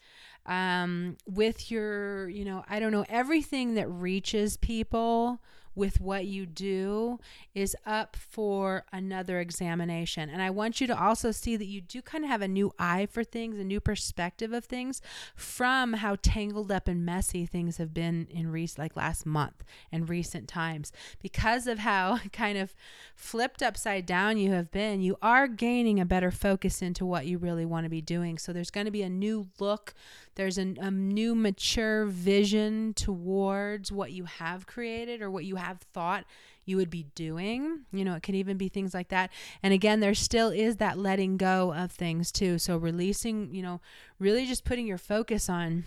um, 0.47 1.17
with 1.27 1.71
your 1.71 2.29
you 2.29 2.45
know 2.45 2.65
i 2.69 2.79
don't 2.79 2.93
know 2.93 3.05
everything 3.09 3.75
that 3.75 3.89
reaches 3.89 4.57
people 4.57 5.41
with 5.77 6.01
what 6.01 6.25
you 6.25 6.47
do 6.47 7.21
is 7.55 7.77
up 7.85 8.17
for 8.17 8.85
another 8.93 9.39
examination. 9.39 10.31
And 10.31 10.41
I 10.41 10.51
want 10.51 10.81
you 10.81 10.87
to 10.87 11.01
also 11.01 11.31
see 11.31 11.57
that 11.57 11.67
you 11.67 11.83
do 11.83 12.01
kind 12.03 12.25
of 12.25 12.31
have 12.31 12.43
a 12.43 12.49
new 12.49 12.73
eye 12.79 13.07
for 13.11 13.23
things, 13.23 13.59
a 13.59 13.65
new 13.65 13.79
perspective 13.79 14.53
of 14.53 14.65
things 14.65 15.03
from 15.37 15.93
how 15.93 16.17
tangled 16.23 16.73
up 16.73 16.89
and 16.89 17.05
messy 17.05 17.45
things 17.45 17.77
have 17.77 17.93
been 17.93 18.27
in 18.31 18.51
recent, 18.51 18.79
like 18.79 18.97
last 18.97 19.27
month 19.27 19.63
and 19.93 20.09
recent 20.09 20.49
times. 20.49 20.91
Because 21.21 21.67
of 21.67 21.81
how 21.81 22.19
kind 22.33 22.57
of 22.57 22.75
flipped 23.15 23.63
upside 23.63 24.07
down 24.07 24.39
you 24.39 24.51
have 24.53 24.71
been, 24.71 25.03
you 25.03 25.19
are 25.21 25.47
gaining 25.47 26.01
a 26.01 26.07
better 26.07 26.31
focus 26.31 26.81
into 26.81 27.05
what 27.05 27.27
you 27.27 27.37
really 27.37 27.67
want 27.67 27.85
to 27.85 27.91
be 27.91 28.01
doing. 28.01 28.39
So 28.39 28.53
there's 28.53 28.71
going 28.71 28.87
to 28.87 28.91
be 28.91 29.03
a 29.03 29.11
new 29.11 29.49
look 29.61 29.95
there's 30.37 30.59
an, 30.59 30.77
a 30.81 30.91
new 30.91 31.35
mature 31.35 32.05
vision 32.05 32.93
towards 32.93 33.91
what 33.91 34.13
you 34.13 34.25
have 34.25 34.67
created 34.67 35.23
or 35.23 35.31
what 35.31 35.47
you 35.47 35.57
have 35.57 35.66
thought 35.75 36.25
you 36.65 36.77
would 36.77 36.91
be 36.91 37.07
doing. 37.15 37.81
You 37.93 38.05
know, 38.05 38.15
it 38.15 38.23
can 38.23 38.35
even 38.35 38.57
be 38.57 38.69
things 38.69 38.93
like 38.93 39.09
that. 39.09 39.31
And 39.63 39.73
again, 39.73 40.01
there 40.01 40.15
still 40.15 40.51
is 40.51 40.77
that 40.77 40.99
letting 40.99 41.37
go 41.37 41.73
of 41.73 41.93
things 41.93 42.33
too. 42.33 42.59
So 42.59 42.77
releasing, 42.77 43.55
you 43.55 43.63
know, 43.63 43.81
really 44.19 44.47
just 44.47 44.65
putting 44.65 44.87
your 44.87 44.99
focus 44.99 45.49
on 45.49 45.85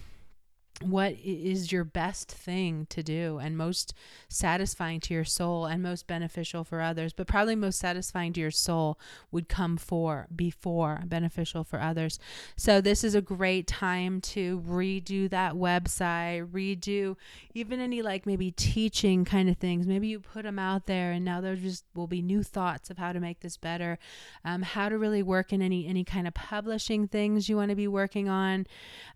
what 0.83 1.13
is 1.23 1.71
your 1.71 1.83
best 1.83 2.31
thing 2.31 2.87
to 2.89 3.03
do 3.03 3.37
and 3.37 3.57
most 3.57 3.93
satisfying 4.27 4.99
to 5.01 5.13
your 5.13 5.25
soul 5.25 5.65
and 5.65 5.83
most 5.83 6.07
beneficial 6.07 6.63
for 6.63 6.81
others? 6.81 7.13
But 7.13 7.27
probably 7.27 7.55
most 7.55 7.79
satisfying 7.79 8.33
to 8.33 8.41
your 8.41 8.51
soul 8.51 8.99
would 9.31 9.49
come 9.49 9.77
for 9.77 10.27
before 10.35 11.01
beneficial 11.05 11.63
for 11.63 11.81
others. 11.81 12.19
So 12.55 12.81
this 12.81 13.03
is 13.03 13.15
a 13.15 13.21
great 13.21 13.67
time 13.67 14.21
to 14.21 14.61
redo 14.61 15.29
that 15.29 15.53
website 15.53 16.47
redo 16.47 17.15
even 17.53 17.79
any 17.79 18.01
like 18.01 18.25
maybe 18.25 18.51
teaching 18.51 19.25
kind 19.25 19.49
of 19.49 19.57
things. 19.57 19.87
Maybe 19.87 20.07
you 20.07 20.19
put 20.19 20.43
them 20.43 20.59
out 20.59 20.85
there 20.85 21.11
and 21.11 21.25
now 21.25 21.41
there 21.41 21.55
just 21.55 21.85
will 21.95 22.07
be 22.07 22.21
new 22.21 22.43
thoughts 22.43 22.89
of 22.89 22.97
how 22.97 23.11
to 23.11 23.19
make 23.19 23.41
this 23.41 23.57
better 23.57 23.97
um, 24.45 24.61
how 24.61 24.89
to 24.89 24.97
really 24.97 25.23
work 25.23 25.51
in 25.53 25.61
any 25.61 25.87
any 25.87 26.03
kind 26.03 26.27
of 26.27 26.33
publishing 26.33 27.07
things 27.07 27.49
you 27.49 27.55
want 27.55 27.69
to 27.69 27.75
be 27.75 27.87
working 27.87 28.29
on. 28.29 28.65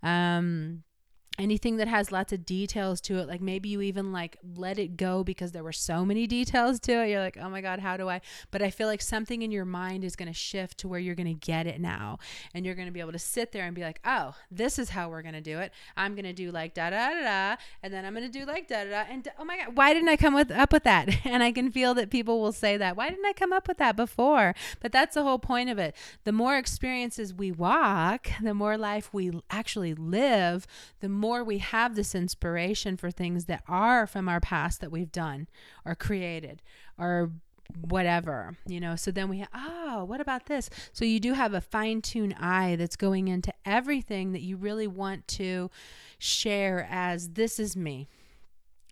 Um, 0.01 0.83
anything 1.39 1.77
that 1.77 1.87
has 1.87 2.11
lots 2.11 2.31
of 2.31 2.45
details 2.45 3.01
to 3.01 3.17
it 3.17 3.27
like 3.27 3.41
maybe 3.41 3.67
you 3.67 3.81
even 3.81 4.11
like 4.11 4.37
let 4.55 4.77
it 4.77 4.95
go 4.95 5.23
because 5.23 5.51
there 5.51 5.63
were 5.63 5.71
so 5.71 6.05
many 6.05 6.27
details 6.27 6.79
to 6.79 6.91
it. 6.91 7.09
You're 7.09 7.21
like 7.21 7.37
oh 7.41 7.49
my 7.49 7.61
god 7.61 7.79
how 7.79 7.97
do 7.97 8.07
i? 8.07 8.21
But 8.51 8.61
i 8.61 8.69
feel 8.69 8.87
like 8.87 9.01
something 9.01 9.41
in 9.41 9.51
your 9.51 9.65
mind 9.65 10.03
is 10.03 10.15
going 10.15 10.27
to 10.27 10.33
shift 10.33 10.77
to 10.79 10.87
where 10.87 10.99
you're 10.99 11.15
going 11.15 11.27
to 11.27 11.33
get 11.33 11.65
it 11.65 11.81
now. 11.81 12.19
And 12.53 12.65
you're 12.65 12.75
going 12.75 12.87
to 12.87 12.91
be 12.91 12.99
able 12.99 13.13
to 13.13 13.19
sit 13.19 13.51
there 13.51 13.65
and 13.65 13.75
be 13.75 13.81
like 13.81 13.99
oh 14.05 14.35
this 14.51 14.77
is 14.77 14.89
how 14.89 15.09
we're 15.09 15.23
going 15.23 15.33
to 15.33 15.41
do 15.41 15.59
it. 15.59 15.71
I'm 15.97 16.13
going 16.13 16.25
to 16.25 16.33
do 16.33 16.51
like 16.51 16.73
da 16.73 16.91
da 16.91 17.09
da 17.09 17.21
da 17.21 17.55
and 17.81 17.93
then 17.93 18.05
i'm 18.05 18.13
going 18.13 18.29
to 18.29 18.39
do 18.39 18.45
like 18.45 18.67
da 18.67 18.83
da 18.83 18.89
da 18.89 19.03
and 19.09 19.27
oh 19.39 19.45
my 19.45 19.57
god 19.57 19.75
why 19.75 19.93
didn't 19.93 20.09
i 20.09 20.15
come 20.15 20.33
with 20.33 20.51
up 20.51 20.71
with 20.71 20.83
that? 20.83 21.09
And 21.25 21.41
i 21.41 21.51
can 21.51 21.71
feel 21.71 21.93
that 21.95 22.09
people 22.09 22.41
will 22.41 22.51
say 22.51 22.77
that. 22.77 22.95
Why 22.95 23.09
didn't 23.09 23.25
i 23.25 23.33
come 23.33 23.53
up 23.53 23.67
with 23.67 23.77
that 23.77 23.95
before? 23.95 24.53
But 24.81 24.91
that's 24.91 25.15
the 25.15 25.23
whole 25.23 25.39
point 25.39 25.69
of 25.69 25.79
it. 25.79 25.95
The 26.25 26.31
more 26.31 26.57
experiences 26.57 27.33
we 27.33 27.51
walk 27.51 28.29
the 28.41 28.53
more 28.53 28.77
life 28.77 29.13
we 29.13 29.31
actually 29.49 29.93
live 29.93 30.67
the 30.99 31.09
more 31.23 31.41
we 31.41 31.59
have 31.59 31.95
this 31.95 32.13
inspiration 32.13 32.97
for 32.97 33.09
things 33.09 33.45
that 33.45 33.63
are 33.65 34.05
from 34.05 34.27
our 34.27 34.41
past 34.41 34.81
that 34.81 34.91
we've 34.91 35.11
done 35.11 35.47
or 35.85 35.95
created 35.95 36.61
or 36.99 37.31
whatever, 37.79 38.57
you 38.67 38.81
know. 38.81 38.97
So 38.97 39.09
then 39.09 39.29
we 39.29 39.45
oh, 39.55 40.03
what 40.03 40.19
about 40.19 40.47
this? 40.47 40.69
So 40.91 41.05
you 41.05 41.21
do 41.21 41.31
have 41.31 41.53
a 41.53 41.61
fine 41.61 42.01
tuned 42.01 42.35
eye 42.39 42.75
that's 42.75 42.97
going 42.97 43.29
into 43.29 43.53
everything 43.65 44.33
that 44.33 44.41
you 44.41 44.57
really 44.57 44.85
want 44.85 45.25
to 45.29 45.71
share 46.19 46.85
as 46.91 47.29
this 47.29 47.57
is 47.57 47.77
me 47.77 48.09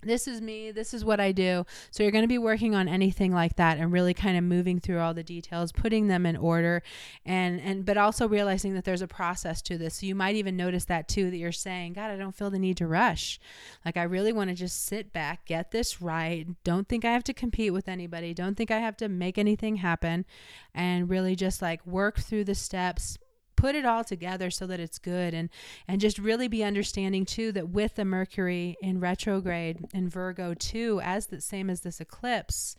this 0.02 0.28
is 0.28 0.42
me 0.42 0.72
this 0.72 0.94
is 0.94 1.06
what 1.06 1.20
i 1.20 1.32
do. 1.32 1.66
So 1.92 2.04
you're 2.04 2.12
going 2.12 2.24
to 2.24 2.28
be 2.28 2.38
working 2.38 2.76
on 2.76 2.88
anything 2.88 3.32
like 3.32 3.56
that 3.58 3.78
and 3.78 3.92
really 3.92 4.14
kind 4.14 4.38
of 4.38 4.44
moving 4.44 4.80
through 4.80 5.00
all 5.00 5.14
the 5.14 5.24
details 5.24 5.72
putting 5.72 6.08
them 6.08 6.26
in 6.26 6.36
order 6.36 6.84
and 7.26 7.60
and 7.62 7.86
but 7.86 7.98
also 7.98 8.28
realizing 8.28 8.74
that 8.74 8.86
there's 8.86 9.02
a 9.02 9.08
process 9.08 9.62
to 9.64 9.78
this. 9.78 9.96
So 9.96 10.06
you 10.06 10.16
might 10.16 10.36
even 10.36 10.56
notice 10.56 10.86
that 10.86 11.08
too 11.08 11.30
that 11.32 11.38
you're 11.38 11.52
saying 11.52 11.94
god 11.94 12.12
i 12.12 12.18
don't 12.18 12.36
feel 12.36 12.50
the 12.50 12.60
need 12.60 12.78
to 12.78 12.88
rush. 12.88 13.40
Like 13.86 13.98
i 13.98 14.04
really 14.04 14.34
want 14.34 14.50
to 14.50 14.56
just 14.56 14.86
sit 14.86 15.14
back 15.14 15.46
get 15.46 15.72
this 15.72 16.02
right 16.02 16.48
don't 16.64 16.88
think 16.88 17.06
i 17.06 17.12
have 17.12 17.24
to 17.24 17.34
compete 17.34 17.74
with 17.74 17.88
anybody 17.88 18.34
don't 18.34 18.56
think 18.56 18.72
i 18.72 18.80
have 18.80 18.98
to 18.98 19.10
make 19.10 19.38
anything 19.38 19.78
happen 19.78 20.26
and 20.74 21.10
really 21.10 21.36
just 21.36 21.62
like 21.62 21.86
work 21.86 22.20
through 22.20 22.44
the 22.44 22.56
steps 22.56 23.18
put 23.62 23.76
it 23.76 23.86
all 23.86 24.04
together 24.04 24.50
so 24.50 24.66
that 24.66 24.80
it's 24.80 24.98
good 24.98 25.36
and 25.36 25.48
and 25.88 26.02
just 26.02 26.18
really 26.18 26.48
be 26.48 26.64
understanding 26.64 27.24
too 27.24 27.52
that 27.52 27.70
with 27.70 27.94
the 27.94 28.04
mercury 28.04 28.76
in 28.82 29.00
retrograde 29.00 29.78
in 29.94 30.10
virgo 30.10 30.56
too 30.56 31.00
as 31.04 31.28
the 31.28 31.40
same 31.40 31.70
as 31.70 31.82
this 31.82 32.02
eclipse 32.02 32.76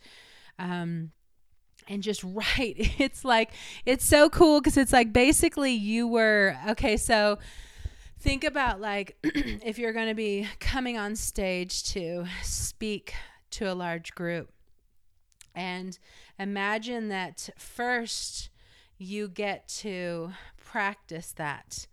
um 0.59 1.11
and 1.87 2.03
just 2.03 2.21
right 2.25 2.75
it's 2.99 3.23
like 3.23 3.53
it's 3.85 4.03
so 4.03 4.27
cool 4.27 4.59
because 4.59 4.75
it's 4.75 4.91
like 4.91 5.13
basically 5.13 5.71
you 5.71 6.05
were 6.05 6.57
okay 6.67 6.97
so 6.97 7.39
think 8.19 8.43
about 8.43 8.81
like 8.81 9.15
if 9.23 9.79
you're 9.79 9.93
going 9.93 10.09
to 10.09 10.13
be 10.13 10.45
coming 10.59 10.97
on 10.97 11.15
stage 11.15 11.85
to 11.85 12.25
speak 12.41 13.13
to 13.51 13.71
a 13.71 13.73
large 13.73 14.13
group 14.15 14.51
and 15.55 15.97
imagine 16.37 17.07
that 17.07 17.49
first 17.57 18.49
you 18.97 19.27
get 19.27 19.67
to 19.67 20.31
practice 20.73 21.31
that. 21.33 21.85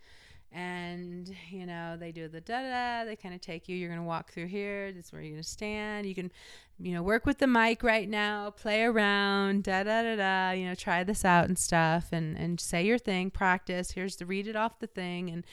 And, 0.52 1.30
you 1.50 1.66
know, 1.66 1.98
they 2.00 2.12
do 2.12 2.28
the 2.28 2.40
da 2.40 2.62
da, 2.62 3.04
they 3.04 3.14
kind 3.14 3.34
of 3.34 3.42
take 3.42 3.68
you, 3.68 3.76
you're 3.76 3.90
going 3.90 4.00
to 4.00 4.06
walk 4.06 4.32
through 4.32 4.46
here, 4.46 4.90
this 4.90 5.06
is 5.06 5.12
where 5.12 5.20
you're 5.20 5.32
going 5.32 5.42
to 5.42 5.48
stand. 5.48 6.06
You 6.06 6.14
can, 6.14 6.32
you 6.78 6.94
know, 6.94 7.02
work 7.02 7.26
with 7.26 7.38
the 7.38 7.46
mic 7.46 7.82
right 7.82 8.08
now, 8.08 8.50
play 8.50 8.82
around, 8.82 9.64
da 9.64 9.82
da 9.82 10.02
da 10.02 10.16
da, 10.16 10.50
you 10.52 10.64
know, 10.64 10.74
try 10.74 11.04
this 11.04 11.26
out 11.26 11.44
and 11.44 11.58
stuff 11.58 12.08
and, 12.10 12.38
and 12.38 12.58
say 12.58 12.82
your 12.86 12.96
thing, 12.96 13.30
practice. 13.30 13.90
Here's 13.90 14.16
the 14.16 14.24
read 14.24 14.48
it 14.48 14.56
off 14.56 14.78
the 14.78 14.86
thing. 14.86 15.28
And, 15.28 15.44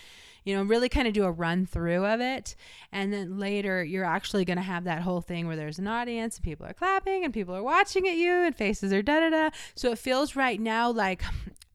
you 0.45 0.55
know, 0.55 0.63
really 0.63 0.87
kind 0.87 1.09
of 1.09 1.13
do 1.13 1.25
a 1.25 1.31
run 1.31 1.65
through 1.65 2.05
of 2.05 2.21
it. 2.21 2.55
And 2.93 3.11
then 3.11 3.37
later, 3.37 3.83
you're 3.83 4.05
actually 4.05 4.45
going 4.45 4.55
to 4.55 4.63
have 4.63 4.85
that 4.85 5.01
whole 5.01 5.19
thing 5.19 5.45
where 5.45 5.57
there's 5.57 5.79
an 5.79 5.87
audience 5.87 6.37
and 6.37 6.45
people 6.45 6.65
are 6.65 6.73
clapping 6.73 7.25
and 7.25 7.33
people 7.33 7.53
are 7.53 7.61
watching 7.61 8.07
at 8.07 8.15
you 8.15 8.31
and 8.31 8.55
faces 8.55 8.93
are 8.93 9.01
da 9.01 9.19
da 9.19 9.29
da. 9.29 9.49
So 9.75 9.91
it 9.91 9.99
feels 9.99 10.37
right 10.37 10.61
now 10.61 10.89
like 10.89 11.23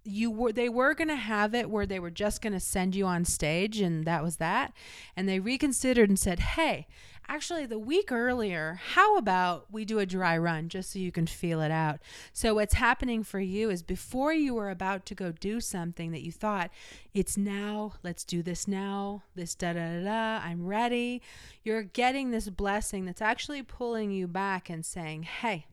you 0.04 0.30
were 0.30 0.52
they 0.52 0.68
were 0.68 0.94
going 0.94 1.08
to 1.08 1.16
have 1.16 1.54
it 1.54 1.70
where 1.70 1.86
they 1.86 2.00
were 2.00 2.10
just 2.10 2.42
going 2.42 2.52
to 2.52 2.60
send 2.60 2.94
you 2.94 3.06
on 3.06 3.24
stage 3.24 3.80
and 3.80 4.04
that 4.04 4.22
was 4.22 4.36
that. 4.36 4.72
And 5.16 5.28
they 5.28 5.40
reconsidered 5.40 6.08
and 6.08 6.18
said 6.18 6.40
hey 6.40 6.86
actually 7.28 7.64
the 7.64 7.78
week 7.78 8.10
earlier 8.10 8.80
how 8.94 9.16
about 9.16 9.66
we 9.70 9.84
do 9.84 10.00
a 10.00 10.06
dry 10.06 10.36
run 10.36 10.68
just 10.68 10.92
so 10.92 10.98
you 10.98 11.12
can 11.12 11.26
feel 11.26 11.60
it 11.60 11.70
out? 11.70 12.00
So 12.32 12.54
what's 12.54 12.74
happening 12.74 13.22
for 13.22 13.40
you 13.40 13.70
is 13.70 13.82
before 13.82 14.32
you 14.32 14.54
were 14.54 14.70
about 14.70 15.06
to 15.06 15.14
go 15.14 15.32
do 15.32 15.60
something 15.60 16.10
that 16.12 16.22
you 16.22 16.32
thought 16.32 16.70
it's 17.14 17.36
now 17.36 17.94
let's 18.02 18.24
do 18.24 18.42
this 18.42 18.66
now 18.66 19.22
this 19.34 19.54
da 19.54 19.72
da 19.72 19.98
da 19.98 20.04
da 20.04 20.44
i'm 20.44 20.66
ready 20.66 21.22
you're 21.62 21.82
getting 21.82 22.30
this 22.30 22.48
blessing 22.48 23.04
that's 23.04 23.22
actually 23.22 23.62
pulling 23.62 24.10
you 24.10 24.26
back 24.26 24.68
and 24.68 24.84
saying 24.84 25.22
hey 25.22 25.66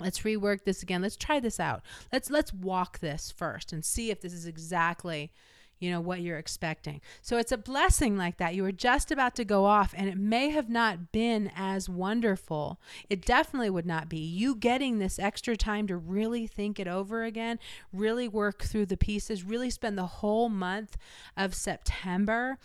let's 0.00 0.20
rework 0.20 0.64
this 0.64 0.82
again. 0.82 1.02
Let's 1.02 1.16
try 1.16 1.40
this 1.40 1.60
out. 1.60 1.82
Let's 2.12 2.30
let's 2.30 2.52
walk 2.52 2.98
this 2.98 3.32
first 3.36 3.72
and 3.72 3.84
see 3.84 4.10
if 4.10 4.20
this 4.20 4.32
is 4.32 4.46
exactly 4.46 5.32
you 5.80 5.90
know 5.90 6.00
what 6.00 6.20
you're 6.20 6.38
expecting. 6.38 7.00
So 7.20 7.36
it's 7.36 7.52
a 7.52 7.58
blessing 7.58 8.16
like 8.16 8.38
that. 8.38 8.54
You 8.54 8.62
were 8.62 8.72
just 8.72 9.10
about 9.10 9.34
to 9.36 9.44
go 9.44 9.64
off 9.64 9.92
and 9.96 10.08
it 10.08 10.16
may 10.16 10.50
have 10.50 10.70
not 10.70 11.12
been 11.12 11.50
as 11.54 11.88
wonderful. 11.88 12.80
It 13.10 13.24
definitely 13.24 13.70
would 13.70 13.84
not 13.84 14.08
be. 14.08 14.18
You 14.18 14.54
getting 14.54 14.98
this 14.98 15.18
extra 15.18 15.56
time 15.56 15.86
to 15.88 15.96
really 15.96 16.46
think 16.46 16.80
it 16.80 16.88
over 16.88 17.24
again 17.24 17.58
really 17.92 18.28
work 18.28 18.62
through 18.62 18.86
the 18.86 18.96
pieces 18.96 19.44
really 19.44 19.70
spend 19.70 19.98
the 19.98 20.06
whole 20.06 20.48
month 20.48 20.96
of 21.36 21.54
september 21.54 22.58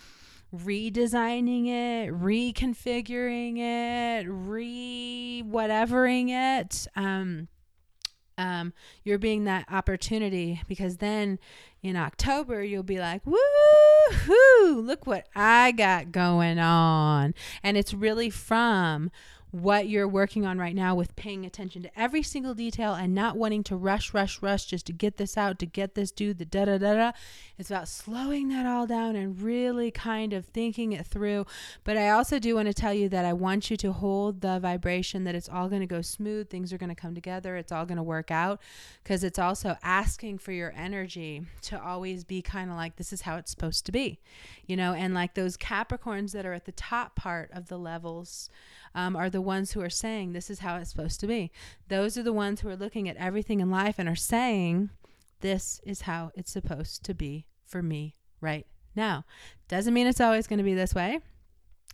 redesigning 0.56 1.68
it, 1.68 2.12
reconfiguring 2.12 3.58
it, 3.58 4.28
re 4.28 5.44
whatevering 5.46 6.30
it. 6.30 6.88
Um, 6.96 7.48
um, 8.38 8.74
you're 9.04 9.20
being 9.20 9.44
that 9.44 9.66
opportunity 9.70 10.62
because 10.68 10.98
then 10.98 11.40
in 11.84 11.98
October 11.98 12.64
you'll 12.64 12.84
be 12.84 13.00
like, 13.00 13.22
woo 13.26 13.38
look 14.72 15.06
what 15.06 15.28
I 15.36 15.72
got 15.72 16.12
going 16.12 16.60
on. 16.60 17.34
And 17.64 17.78
it's 17.78 17.94
really 17.94 18.30
from 18.30 19.12
what 19.52 19.90
you're 19.90 20.08
working 20.08 20.46
on 20.46 20.60
right 20.60 20.76
now 20.76 20.94
with 20.94 21.16
paying 21.16 21.46
attention 21.46 21.82
to 21.82 22.00
every 22.00 22.22
single 22.22 22.54
detail 22.54 22.94
and 22.94 23.16
not 23.16 23.36
wanting 23.36 23.64
to 23.64 23.76
rush, 23.76 24.14
rush, 24.14 24.42
rush 24.42 24.66
just 24.66 24.86
to 24.86 24.94
get 24.94 25.18
this 25.18 25.38
out, 25.38 25.58
to 25.60 25.66
get 25.66 25.96
this, 25.96 26.12
do 26.12 26.34
the 26.34 26.46
da 26.46 26.66
da 26.66 26.78
da 26.78 26.94
da. 26.94 27.12
It's 27.58 27.72
about 27.72 27.88
slowing 27.88 28.50
that 28.50 28.68
all 28.68 28.86
down 28.86 29.16
and 29.16 29.42
really 29.42 29.90
kind 29.90 30.34
of 30.34 30.46
thinking 30.46 30.92
it 30.92 31.06
through. 31.06 31.46
But 31.84 31.98
I 31.98 32.10
also 32.10 32.38
do 32.38 32.56
want 32.56 32.68
to 32.68 32.74
tell 32.74 32.94
you 32.94 33.10
that 33.10 33.26
I 33.26 33.34
want 33.34 33.72
you 33.72 33.78
to 33.78 33.92
hold 33.92 34.42
the 34.42 34.60
vibration 34.60 35.24
that 35.24 35.36
it's 35.36 35.50
all 35.50 35.68
going 35.68 35.82
to 35.82 35.88
go 35.88 36.02
smooth, 36.02 36.50
things 36.50 36.72
are 36.72 36.78
going 36.78 36.90
to 36.90 36.96
come 36.96 37.16
together, 37.16 37.56
it's 37.56 37.72
all 37.72 37.86
going 37.86 37.98
to 37.98 38.04
work 38.04 38.30
out 38.30 38.62
because 39.04 39.24
it's 39.24 39.40
also 39.40 39.78
asking 39.82 40.38
for 40.38 40.52
your 40.52 40.74
energy 40.76 41.42
to 41.64 41.82
always 41.82 42.24
be 42.24 42.42
kind 42.42 42.70
of 42.70 42.76
like 42.76 42.98
this 42.98 43.12
is 43.12 43.22
how 43.22 43.38
it's 43.38 43.50
supposed 43.50 43.86
to 43.88 43.92
be, 43.92 44.20
you 44.68 44.78
know, 44.78 44.94
and 44.94 45.14
like 45.16 45.34
those 45.34 45.58
Capricorns 45.58 46.34
that 46.34 46.46
are 46.46 46.54
at 46.54 46.66
the 46.66 46.72
top 46.72 47.16
part 47.16 47.50
of 47.52 47.68
the 47.68 47.78
levels 47.78 48.50
um, 48.96 49.16
are 49.16 49.30
the 49.30 49.42
ones 49.42 49.72
who 49.72 49.82
are 49.82 49.90
saying 49.90 50.34
this 50.34 50.50
is 50.50 50.60
how 50.60 50.78
it's 50.78 50.92
supposed 50.92 51.20
to 51.22 51.28
be. 51.28 51.52
Those 51.88 52.18
are 52.18 52.24
the 52.24 52.34
ones 52.34 52.62
who 52.62 52.70
are 52.70 52.76
looking 52.76 53.08
at 53.08 53.18
everything 53.18 53.60
in 53.60 53.72
life 53.72 53.96
and 53.98 54.08
are 54.10 54.16
saying 54.16 54.90
this 55.42 55.80
is 55.86 56.02
how 56.02 56.32
it's 56.36 56.52
supposed 56.52 57.04
to 57.04 57.14
be 57.14 57.46
for 57.66 57.82
me 57.82 58.16
right 58.42 58.66
now. 58.96 59.26
Doesn't 59.68 59.94
mean 59.94 60.08
it's 60.08 60.22
always 60.22 60.48
going 60.48 60.58
to 60.58 60.64
be 60.64 60.76
this 60.76 60.96
way. 60.96 61.20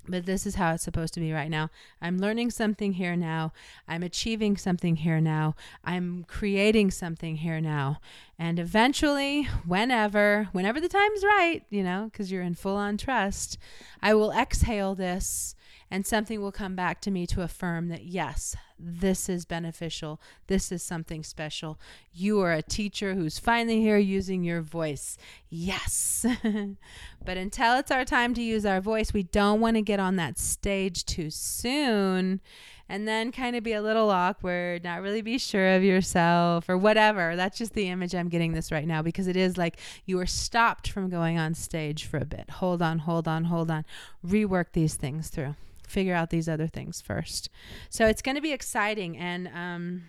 But 0.08 0.26
this 0.26 0.46
is 0.46 0.56
how 0.56 0.74
it's 0.74 0.84
supposed 0.84 1.14
to 1.16 1.20
be 1.20 1.34
right 1.34 1.50
now. 1.50 1.70
I'm 2.00 2.20
learning 2.20 2.52
something 2.52 2.94
here 2.94 3.16
now. 3.16 3.54
I'm 3.88 4.04
achieving 4.04 4.56
something 4.56 4.98
here 4.98 5.20
now. 5.20 5.56
I'm 5.84 6.26
creating 6.28 6.92
something 6.92 7.38
here 7.38 7.60
now. 7.60 7.98
And 8.38 8.60
eventually, 8.60 9.44
whenever, 9.66 10.50
whenever 10.52 10.82
the 10.82 10.90
time's 10.90 11.24
right, 11.24 11.64
you 11.70 11.84
know, 11.84 12.10
because 12.12 12.32
you're 12.32 12.42
in 12.42 12.56
full 12.56 12.76
on 12.76 12.98
trust, 12.98 13.58
I 14.02 14.14
will 14.14 14.32
exhale 14.32 14.94
this 14.94 15.56
and 15.92 16.06
something 16.06 16.42
will 16.42 16.52
come 16.52 16.76
back 16.76 17.00
to 17.02 17.12
me 17.12 17.28
to 17.28 17.42
affirm 17.42 17.90
that 17.90 18.04
yes, 18.04 18.56
this 18.78 19.30
is 19.30 19.46
beneficial. 19.46 20.20
This 20.48 20.72
is 20.72 20.84
something 20.84 21.24
special. 21.24 21.80
You 22.12 22.42
are 22.42 22.54
a 22.54 22.62
teacher 22.62 23.14
who's 23.14 23.40
finally 23.40 23.80
here 23.80 23.98
using 23.98 24.44
your 24.44 24.62
voice. 24.62 25.18
Yes. 25.50 26.26
but 27.26 27.38
until 27.38 27.78
it's 27.78 27.92
our 27.92 28.04
time 28.04 28.34
to 28.34 28.42
use 28.42 28.66
our 28.66 28.82
voice, 28.82 29.14
we 29.14 29.24
don't 29.24 29.62
want 29.62 29.76
to 29.78 29.82
get 29.82 30.00
on 30.00 30.18
that 30.18 30.38
stage 30.38 31.06
too 31.06 31.30
soon 31.30 32.42
and 32.88 33.08
then 33.08 33.32
kind 33.32 33.56
of 33.56 33.64
be 33.64 33.74
a 33.74 33.82
little 33.82 34.10
awkward, 34.10 34.84
not 34.84 35.02
really 35.02 35.22
be 35.22 35.38
sure 35.38 35.76
of 35.76 35.84
yourself 35.84 36.70
or 36.70 36.78
whatever. 36.78 37.36
That's 37.36 37.58
just 37.58 37.74
the 37.74 37.88
image 37.88 38.14
I'm 38.14 38.30
getting 38.30 38.54
this 38.54 38.72
right 38.72 38.88
now 38.88 39.02
because 39.02 39.28
it 39.28 39.36
is 39.36 39.58
like 39.58 39.78
you 40.06 40.20
are 40.20 40.26
stopped 40.26 40.90
from 40.90 41.10
going 41.10 41.38
on 41.38 41.54
stage 41.54 42.06
for 42.06 42.18
a 42.18 42.26
bit. 42.26 42.50
Hold 42.50 42.82
on, 42.82 43.00
hold 43.00 43.28
on, 43.28 43.46
hold 43.46 43.72
on. 43.72 43.86
Rework 44.26 44.74
these 44.74 44.96
things 44.96 45.30
through 45.30 45.56
figure 45.88 46.16
out 46.16 46.30
these 46.30 46.50
other 46.50 46.68
things 46.68 47.02
first. 47.02 47.50
So 47.90 48.08
it's 48.08 48.22
going 48.22 48.36
to 48.36 48.42
be 48.42 48.52
exciting, 48.52 49.18
and 49.18 49.48
um, 49.48 50.04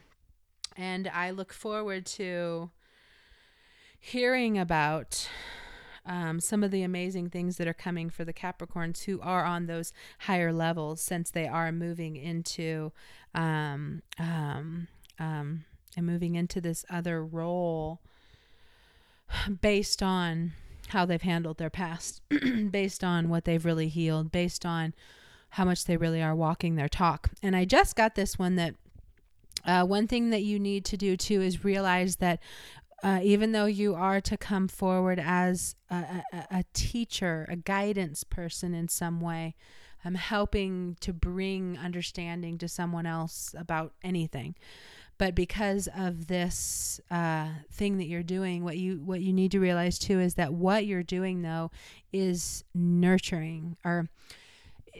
and 0.76 1.08
I 1.08 1.30
look 1.30 1.52
forward 1.52 2.06
to 2.06 2.70
hearing 3.98 4.58
about 4.58 5.28
um, 6.06 6.40
some 6.40 6.62
of 6.62 6.70
the 6.70 6.82
amazing 6.82 7.30
things 7.30 7.56
that 7.56 7.66
are 7.66 7.74
coming 7.74 8.10
for 8.10 8.24
the 8.24 8.32
Capricorns 8.32 9.04
who 9.04 9.20
are 9.20 9.44
on 9.44 9.66
those 9.66 9.92
higher 10.20 10.52
levels 10.52 11.00
since 11.00 11.30
they 11.30 11.46
are 11.46 11.72
moving 11.72 12.16
into 12.16 12.92
um, 13.34 14.02
um, 14.18 14.88
um, 15.18 15.64
and 15.96 16.06
moving 16.06 16.34
into 16.34 16.60
this 16.60 16.84
other 16.88 17.24
role 17.24 18.00
based 19.60 20.02
on 20.02 20.52
how 20.88 21.04
they've 21.04 21.22
handled 21.22 21.58
their 21.58 21.70
past, 21.70 22.22
based 22.70 23.02
on 23.02 23.28
what 23.28 23.44
they've 23.44 23.64
really 23.64 23.88
healed, 23.88 24.30
based 24.30 24.64
on 24.64 24.94
how 25.50 25.64
much 25.64 25.84
they 25.84 25.96
really 25.96 26.22
are 26.22 26.34
walking 26.34 26.76
their 26.76 26.88
talk. 26.88 27.30
And 27.42 27.56
I 27.56 27.64
just 27.64 27.96
got 27.96 28.14
this 28.14 28.38
one 28.38 28.56
that 28.56 28.74
uh, 29.64 29.84
one 29.84 30.06
thing 30.06 30.30
that 30.30 30.42
you 30.42 30.60
need 30.60 30.84
to 30.84 30.96
do 30.96 31.16
too 31.16 31.42
is 31.42 31.64
realize 31.64 32.16
that 32.16 32.40
uh, 33.02 33.20
even 33.22 33.52
though 33.52 33.66
you 33.66 33.94
are 33.94 34.20
to 34.22 34.36
come 34.36 34.68
forward 34.68 35.18
as 35.18 35.76
a, 35.90 36.22
a, 36.32 36.46
a 36.50 36.64
teacher, 36.72 37.46
a 37.48 37.56
guidance 37.56 38.24
person 38.24 38.74
in 38.74 38.88
some 38.88 39.20
way, 39.20 39.54
I'm 40.04 40.14
helping 40.14 40.96
to 41.00 41.12
bring 41.12 41.78
understanding 41.78 42.58
to 42.58 42.68
someone 42.68 43.06
else 43.06 43.54
about 43.58 43.92
anything. 44.02 44.54
But 45.18 45.34
because 45.34 45.88
of 45.96 46.26
this 46.26 47.00
uh, 47.10 47.48
thing 47.72 47.98
that 47.98 48.06
you're 48.06 48.22
doing, 48.22 48.62
what 48.64 48.76
you 48.76 49.00
what 49.02 49.20
you 49.20 49.32
need 49.32 49.50
to 49.52 49.60
realize 49.60 49.98
too 49.98 50.20
is 50.20 50.34
that 50.34 50.52
what 50.52 50.86
you're 50.86 51.02
doing 51.02 51.42
though 51.42 51.70
is 52.12 52.64
nurturing 52.74 53.76
or 53.84 54.08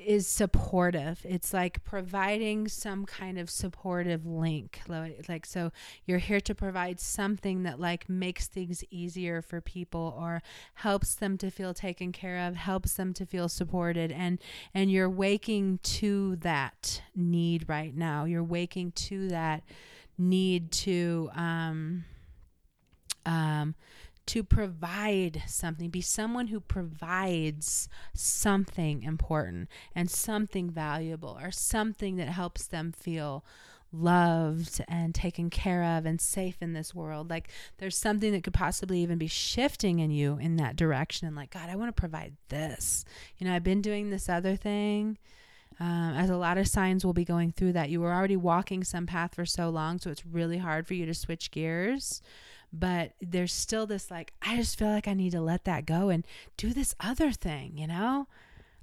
is 0.05 0.27
supportive. 0.27 1.21
It's 1.25 1.53
like 1.53 1.83
providing 1.85 2.69
some 2.69 3.07
kind 3.07 3.39
of 3.39 3.49
supportive 3.49 4.27
link. 4.27 4.81
Like 4.89 5.47
so 5.47 5.73
you're 6.05 6.19
here 6.19 6.41
to 6.41 6.55
provide 6.55 7.01
something 7.01 7.63
that 7.63 7.81
like 7.81 8.09
makes 8.09 8.47
things 8.47 8.85
easier 8.91 9.43
for 9.43 9.61
people 9.61 10.17
or 10.19 10.43
helps 10.75 11.15
them 11.15 11.39
to 11.39 11.51
feel 11.51 11.73
taken 11.75 12.13
care 12.13 12.47
of, 12.47 12.57
helps 12.57 12.95
them 12.95 13.13
to 13.15 13.27
feel 13.27 13.49
supported 13.49 14.13
and 14.13 14.39
and 14.75 14.91
you're 14.91 15.11
waking 15.11 15.79
to 15.83 16.37
that 16.37 17.03
need 17.15 17.69
right 17.69 17.97
now. 17.97 18.25
You're 18.25 18.45
waking 18.45 18.93
to 18.93 19.29
that 19.29 19.63
need 20.19 20.73
to 20.73 21.31
um 21.35 22.05
um 23.25 23.75
to 24.27 24.43
provide 24.43 25.43
something, 25.47 25.89
be 25.89 26.01
someone 26.01 26.49
who 26.49 26.61
provides 26.61 27.89
something 28.12 29.03
important 29.03 29.69
and 29.95 30.11
something 30.11 30.71
valuable 30.71 31.39
or 31.41 31.51
something 31.51 32.17
that 32.17 32.29
helps 32.29 32.67
them 32.67 32.93
feel 32.93 33.45
loved 33.93 34.83
and 34.89 35.15
taken 35.15 35.49
care 35.49 35.83
of 35.83 36.05
and 36.05 36.21
safe 36.21 36.57
in 36.61 36.73
this 36.73 36.95
world. 36.95 37.31
Like 37.31 37.51
there's 37.79 37.97
something 37.97 38.33
that 38.33 38.43
could 38.43 38.53
possibly 38.53 39.01
even 39.01 39.19
be 39.19 39.29
shifting 39.29 40.01
in 40.01 40.11
you 40.11 40.39
in 40.39 40.57
that 40.57 40.77
direction. 40.77 41.27
And 41.27 41.37
like, 41.37 41.51
God, 41.51 41.71
I 41.71 41.77
want 41.77 41.95
to 41.95 42.01
provide 42.01 42.37
this. 42.49 43.05
You 43.39 43.47
know, 43.47 43.55
I've 43.55 43.65
been 43.65 43.83
doing 43.83 44.11
this 44.11 44.29
other 44.29 44.57
thing. 44.57 45.19
Um, 45.79 46.15
as 46.15 46.31
a 46.31 46.39
lot 46.39 46.57
of 46.57 46.69
signs 46.69 47.05
will 47.05 47.12
be 47.12 47.25
going 47.25 47.53
through 47.53 47.75
that. 47.75 47.91
You 47.91 48.01
were 48.01 48.12
already 48.12 48.37
walking 48.37 48.83
some 48.83 49.05
path 49.05 49.35
for 49.35 49.45
so 49.45 49.69
long, 49.69 49.99
so 49.99 50.11
it's 50.11 50.25
really 50.25 50.57
hard 50.57 50.87
for 50.87 50.95
you 50.95 51.05
to 51.05 51.12
switch 51.12 51.51
gears 51.51 52.23
but 52.72 53.12
there's 53.20 53.52
still 53.52 53.87
this 53.87 54.11
like 54.11 54.33
i 54.42 54.57
just 54.57 54.79
feel 54.79 54.88
like 54.88 55.09
i 55.09 55.14
need 55.14 55.33
to 55.33 55.40
let 55.40 55.64
that 55.64 55.87
go 55.87 56.09
and 56.09 56.26
do 56.57 56.72
this 56.72 56.94
other 57.00 57.31
thing 57.33 57.76
you 57.76 57.87
know? 57.87 58.26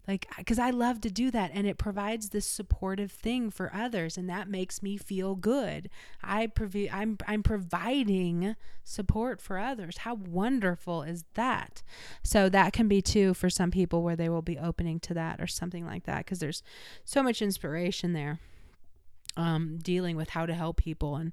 Like 0.07 0.27
because 0.37 0.59
i 0.59 0.69
love 0.69 0.99
to 1.01 1.09
do 1.09 1.31
that 1.31 1.51
and 1.53 1.65
it 1.65 1.77
provides 1.77 2.29
this 2.29 2.45
supportive 2.45 3.09
thing 3.11 3.49
for 3.49 3.71
others 3.73 4.17
and 4.17 4.29
that 4.29 4.49
makes 4.49 4.83
me 4.83 4.97
feel 4.97 5.35
good. 5.35 5.89
I 6.21 6.47
provi- 6.47 6.91
i'm 6.91 7.17
i'm 7.25 7.41
providing 7.41 8.57
support 8.83 9.39
for 9.39 9.57
others. 9.57 9.99
How 9.99 10.15
wonderful 10.15 11.03
is 11.03 11.23
that? 11.35 11.83
So 12.21 12.49
that 12.49 12.73
can 12.73 12.89
be 12.89 13.01
too 13.01 13.33
for 13.33 13.49
some 13.49 13.71
people 13.71 14.03
where 14.03 14.17
they 14.17 14.27
will 14.27 14.41
be 14.41 14.59
opening 14.59 14.99
to 15.01 15.13
that 15.13 15.39
or 15.39 15.47
something 15.47 15.85
like 15.85 16.03
that 16.03 16.25
because 16.25 16.39
there's 16.39 16.63
so 17.05 17.23
much 17.23 17.41
inspiration 17.41 18.11
there 18.11 18.39
um 19.37 19.77
dealing 19.81 20.17
with 20.17 20.29
how 20.31 20.45
to 20.45 20.53
help 20.53 20.75
people 20.77 21.15
and 21.15 21.31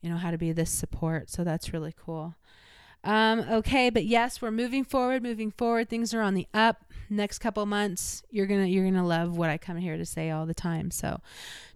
you 0.00 0.10
know, 0.10 0.16
how 0.16 0.30
to 0.30 0.38
be 0.38 0.52
this 0.52 0.70
support. 0.70 1.30
So 1.30 1.44
that's 1.44 1.72
really 1.72 1.94
cool. 1.96 2.34
Um, 3.02 3.40
okay, 3.40 3.88
but 3.90 4.04
yes, 4.04 4.42
we're 4.42 4.50
moving 4.50 4.84
forward, 4.84 5.22
moving 5.22 5.50
forward. 5.50 5.88
Things 5.88 6.12
are 6.12 6.20
on 6.20 6.34
the 6.34 6.46
up. 6.52 6.84
Next 7.12 7.40
couple 7.40 7.66
months, 7.66 8.22
you're 8.30 8.46
gonna 8.46 8.66
you're 8.66 8.84
gonna 8.84 9.04
love 9.04 9.36
what 9.36 9.50
I 9.50 9.58
come 9.58 9.76
here 9.78 9.96
to 9.96 10.06
say 10.06 10.30
all 10.30 10.46
the 10.46 10.54
time. 10.54 10.92
So 10.92 11.20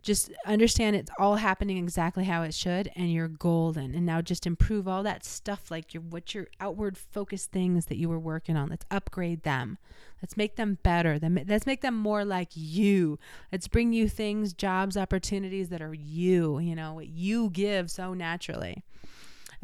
just 0.01 0.31
understand 0.47 0.95
it's 0.95 1.11
all 1.19 1.35
happening 1.37 1.77
exactly 1.77 2.23
how 2.23 2.43
it 2.43 2.55
should, 2.55 2.89
and 2.95 3.13
you're 3.13 3.27
golden. 3.27 3.97
And 3.97 4.07
now 4.07 4.21
just 4.21 4.47
improve 4.47 4.87
all 4.87 5.03
that 5.03 5.25
stuff, 5.25 5.73
like 5.73 5.93
your 5.93 6.05
what 6.05 6.35
your 6.35 6.47
outward 6.61 6.97
focused 6.97 7.51
things 7.51 7.87
that 7.87 7.97
you 7.97 8.09
were 8.09 8.19
working 8.19 8.57
on. 8.57 8.69
Let's 8.69 8.87
upgrade 8.93 9.43
them. 9.43 9.79
Let's 10.23 10.37
make 10.37 10.55
them 10.55 10.79
better. 10.85 11.19
Let's 11.21 11.67
make 11.67 11.81
them 11.81 11.97
more 11.97 12.25
like 12.25 12.51
you. 12.55 13.19
Let's 13.51 13.67
bring 13.67 13.93
you 13.93 14.09
things, 14.09 14.53
jobs, 14.53 14.97
opportunities 14.97 15.69
that 15.71 15.83
are 15.83 15.95
you. 15.95 16.61
You 16.61 16.77
know 16.77 16.93
what 16.93 17.09
you 17.09 17.51
give 17.51 17.91
so 17.91 18.15
naturally. 18.15 18.85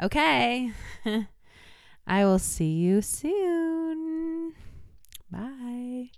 Okay. 0.01 0.73
I 2.07 2.25
will 2.25 2.39
see 2.39 2.71
you 2.71 3.01
soon. 3.01 4.53
Bye. 5.31 6.11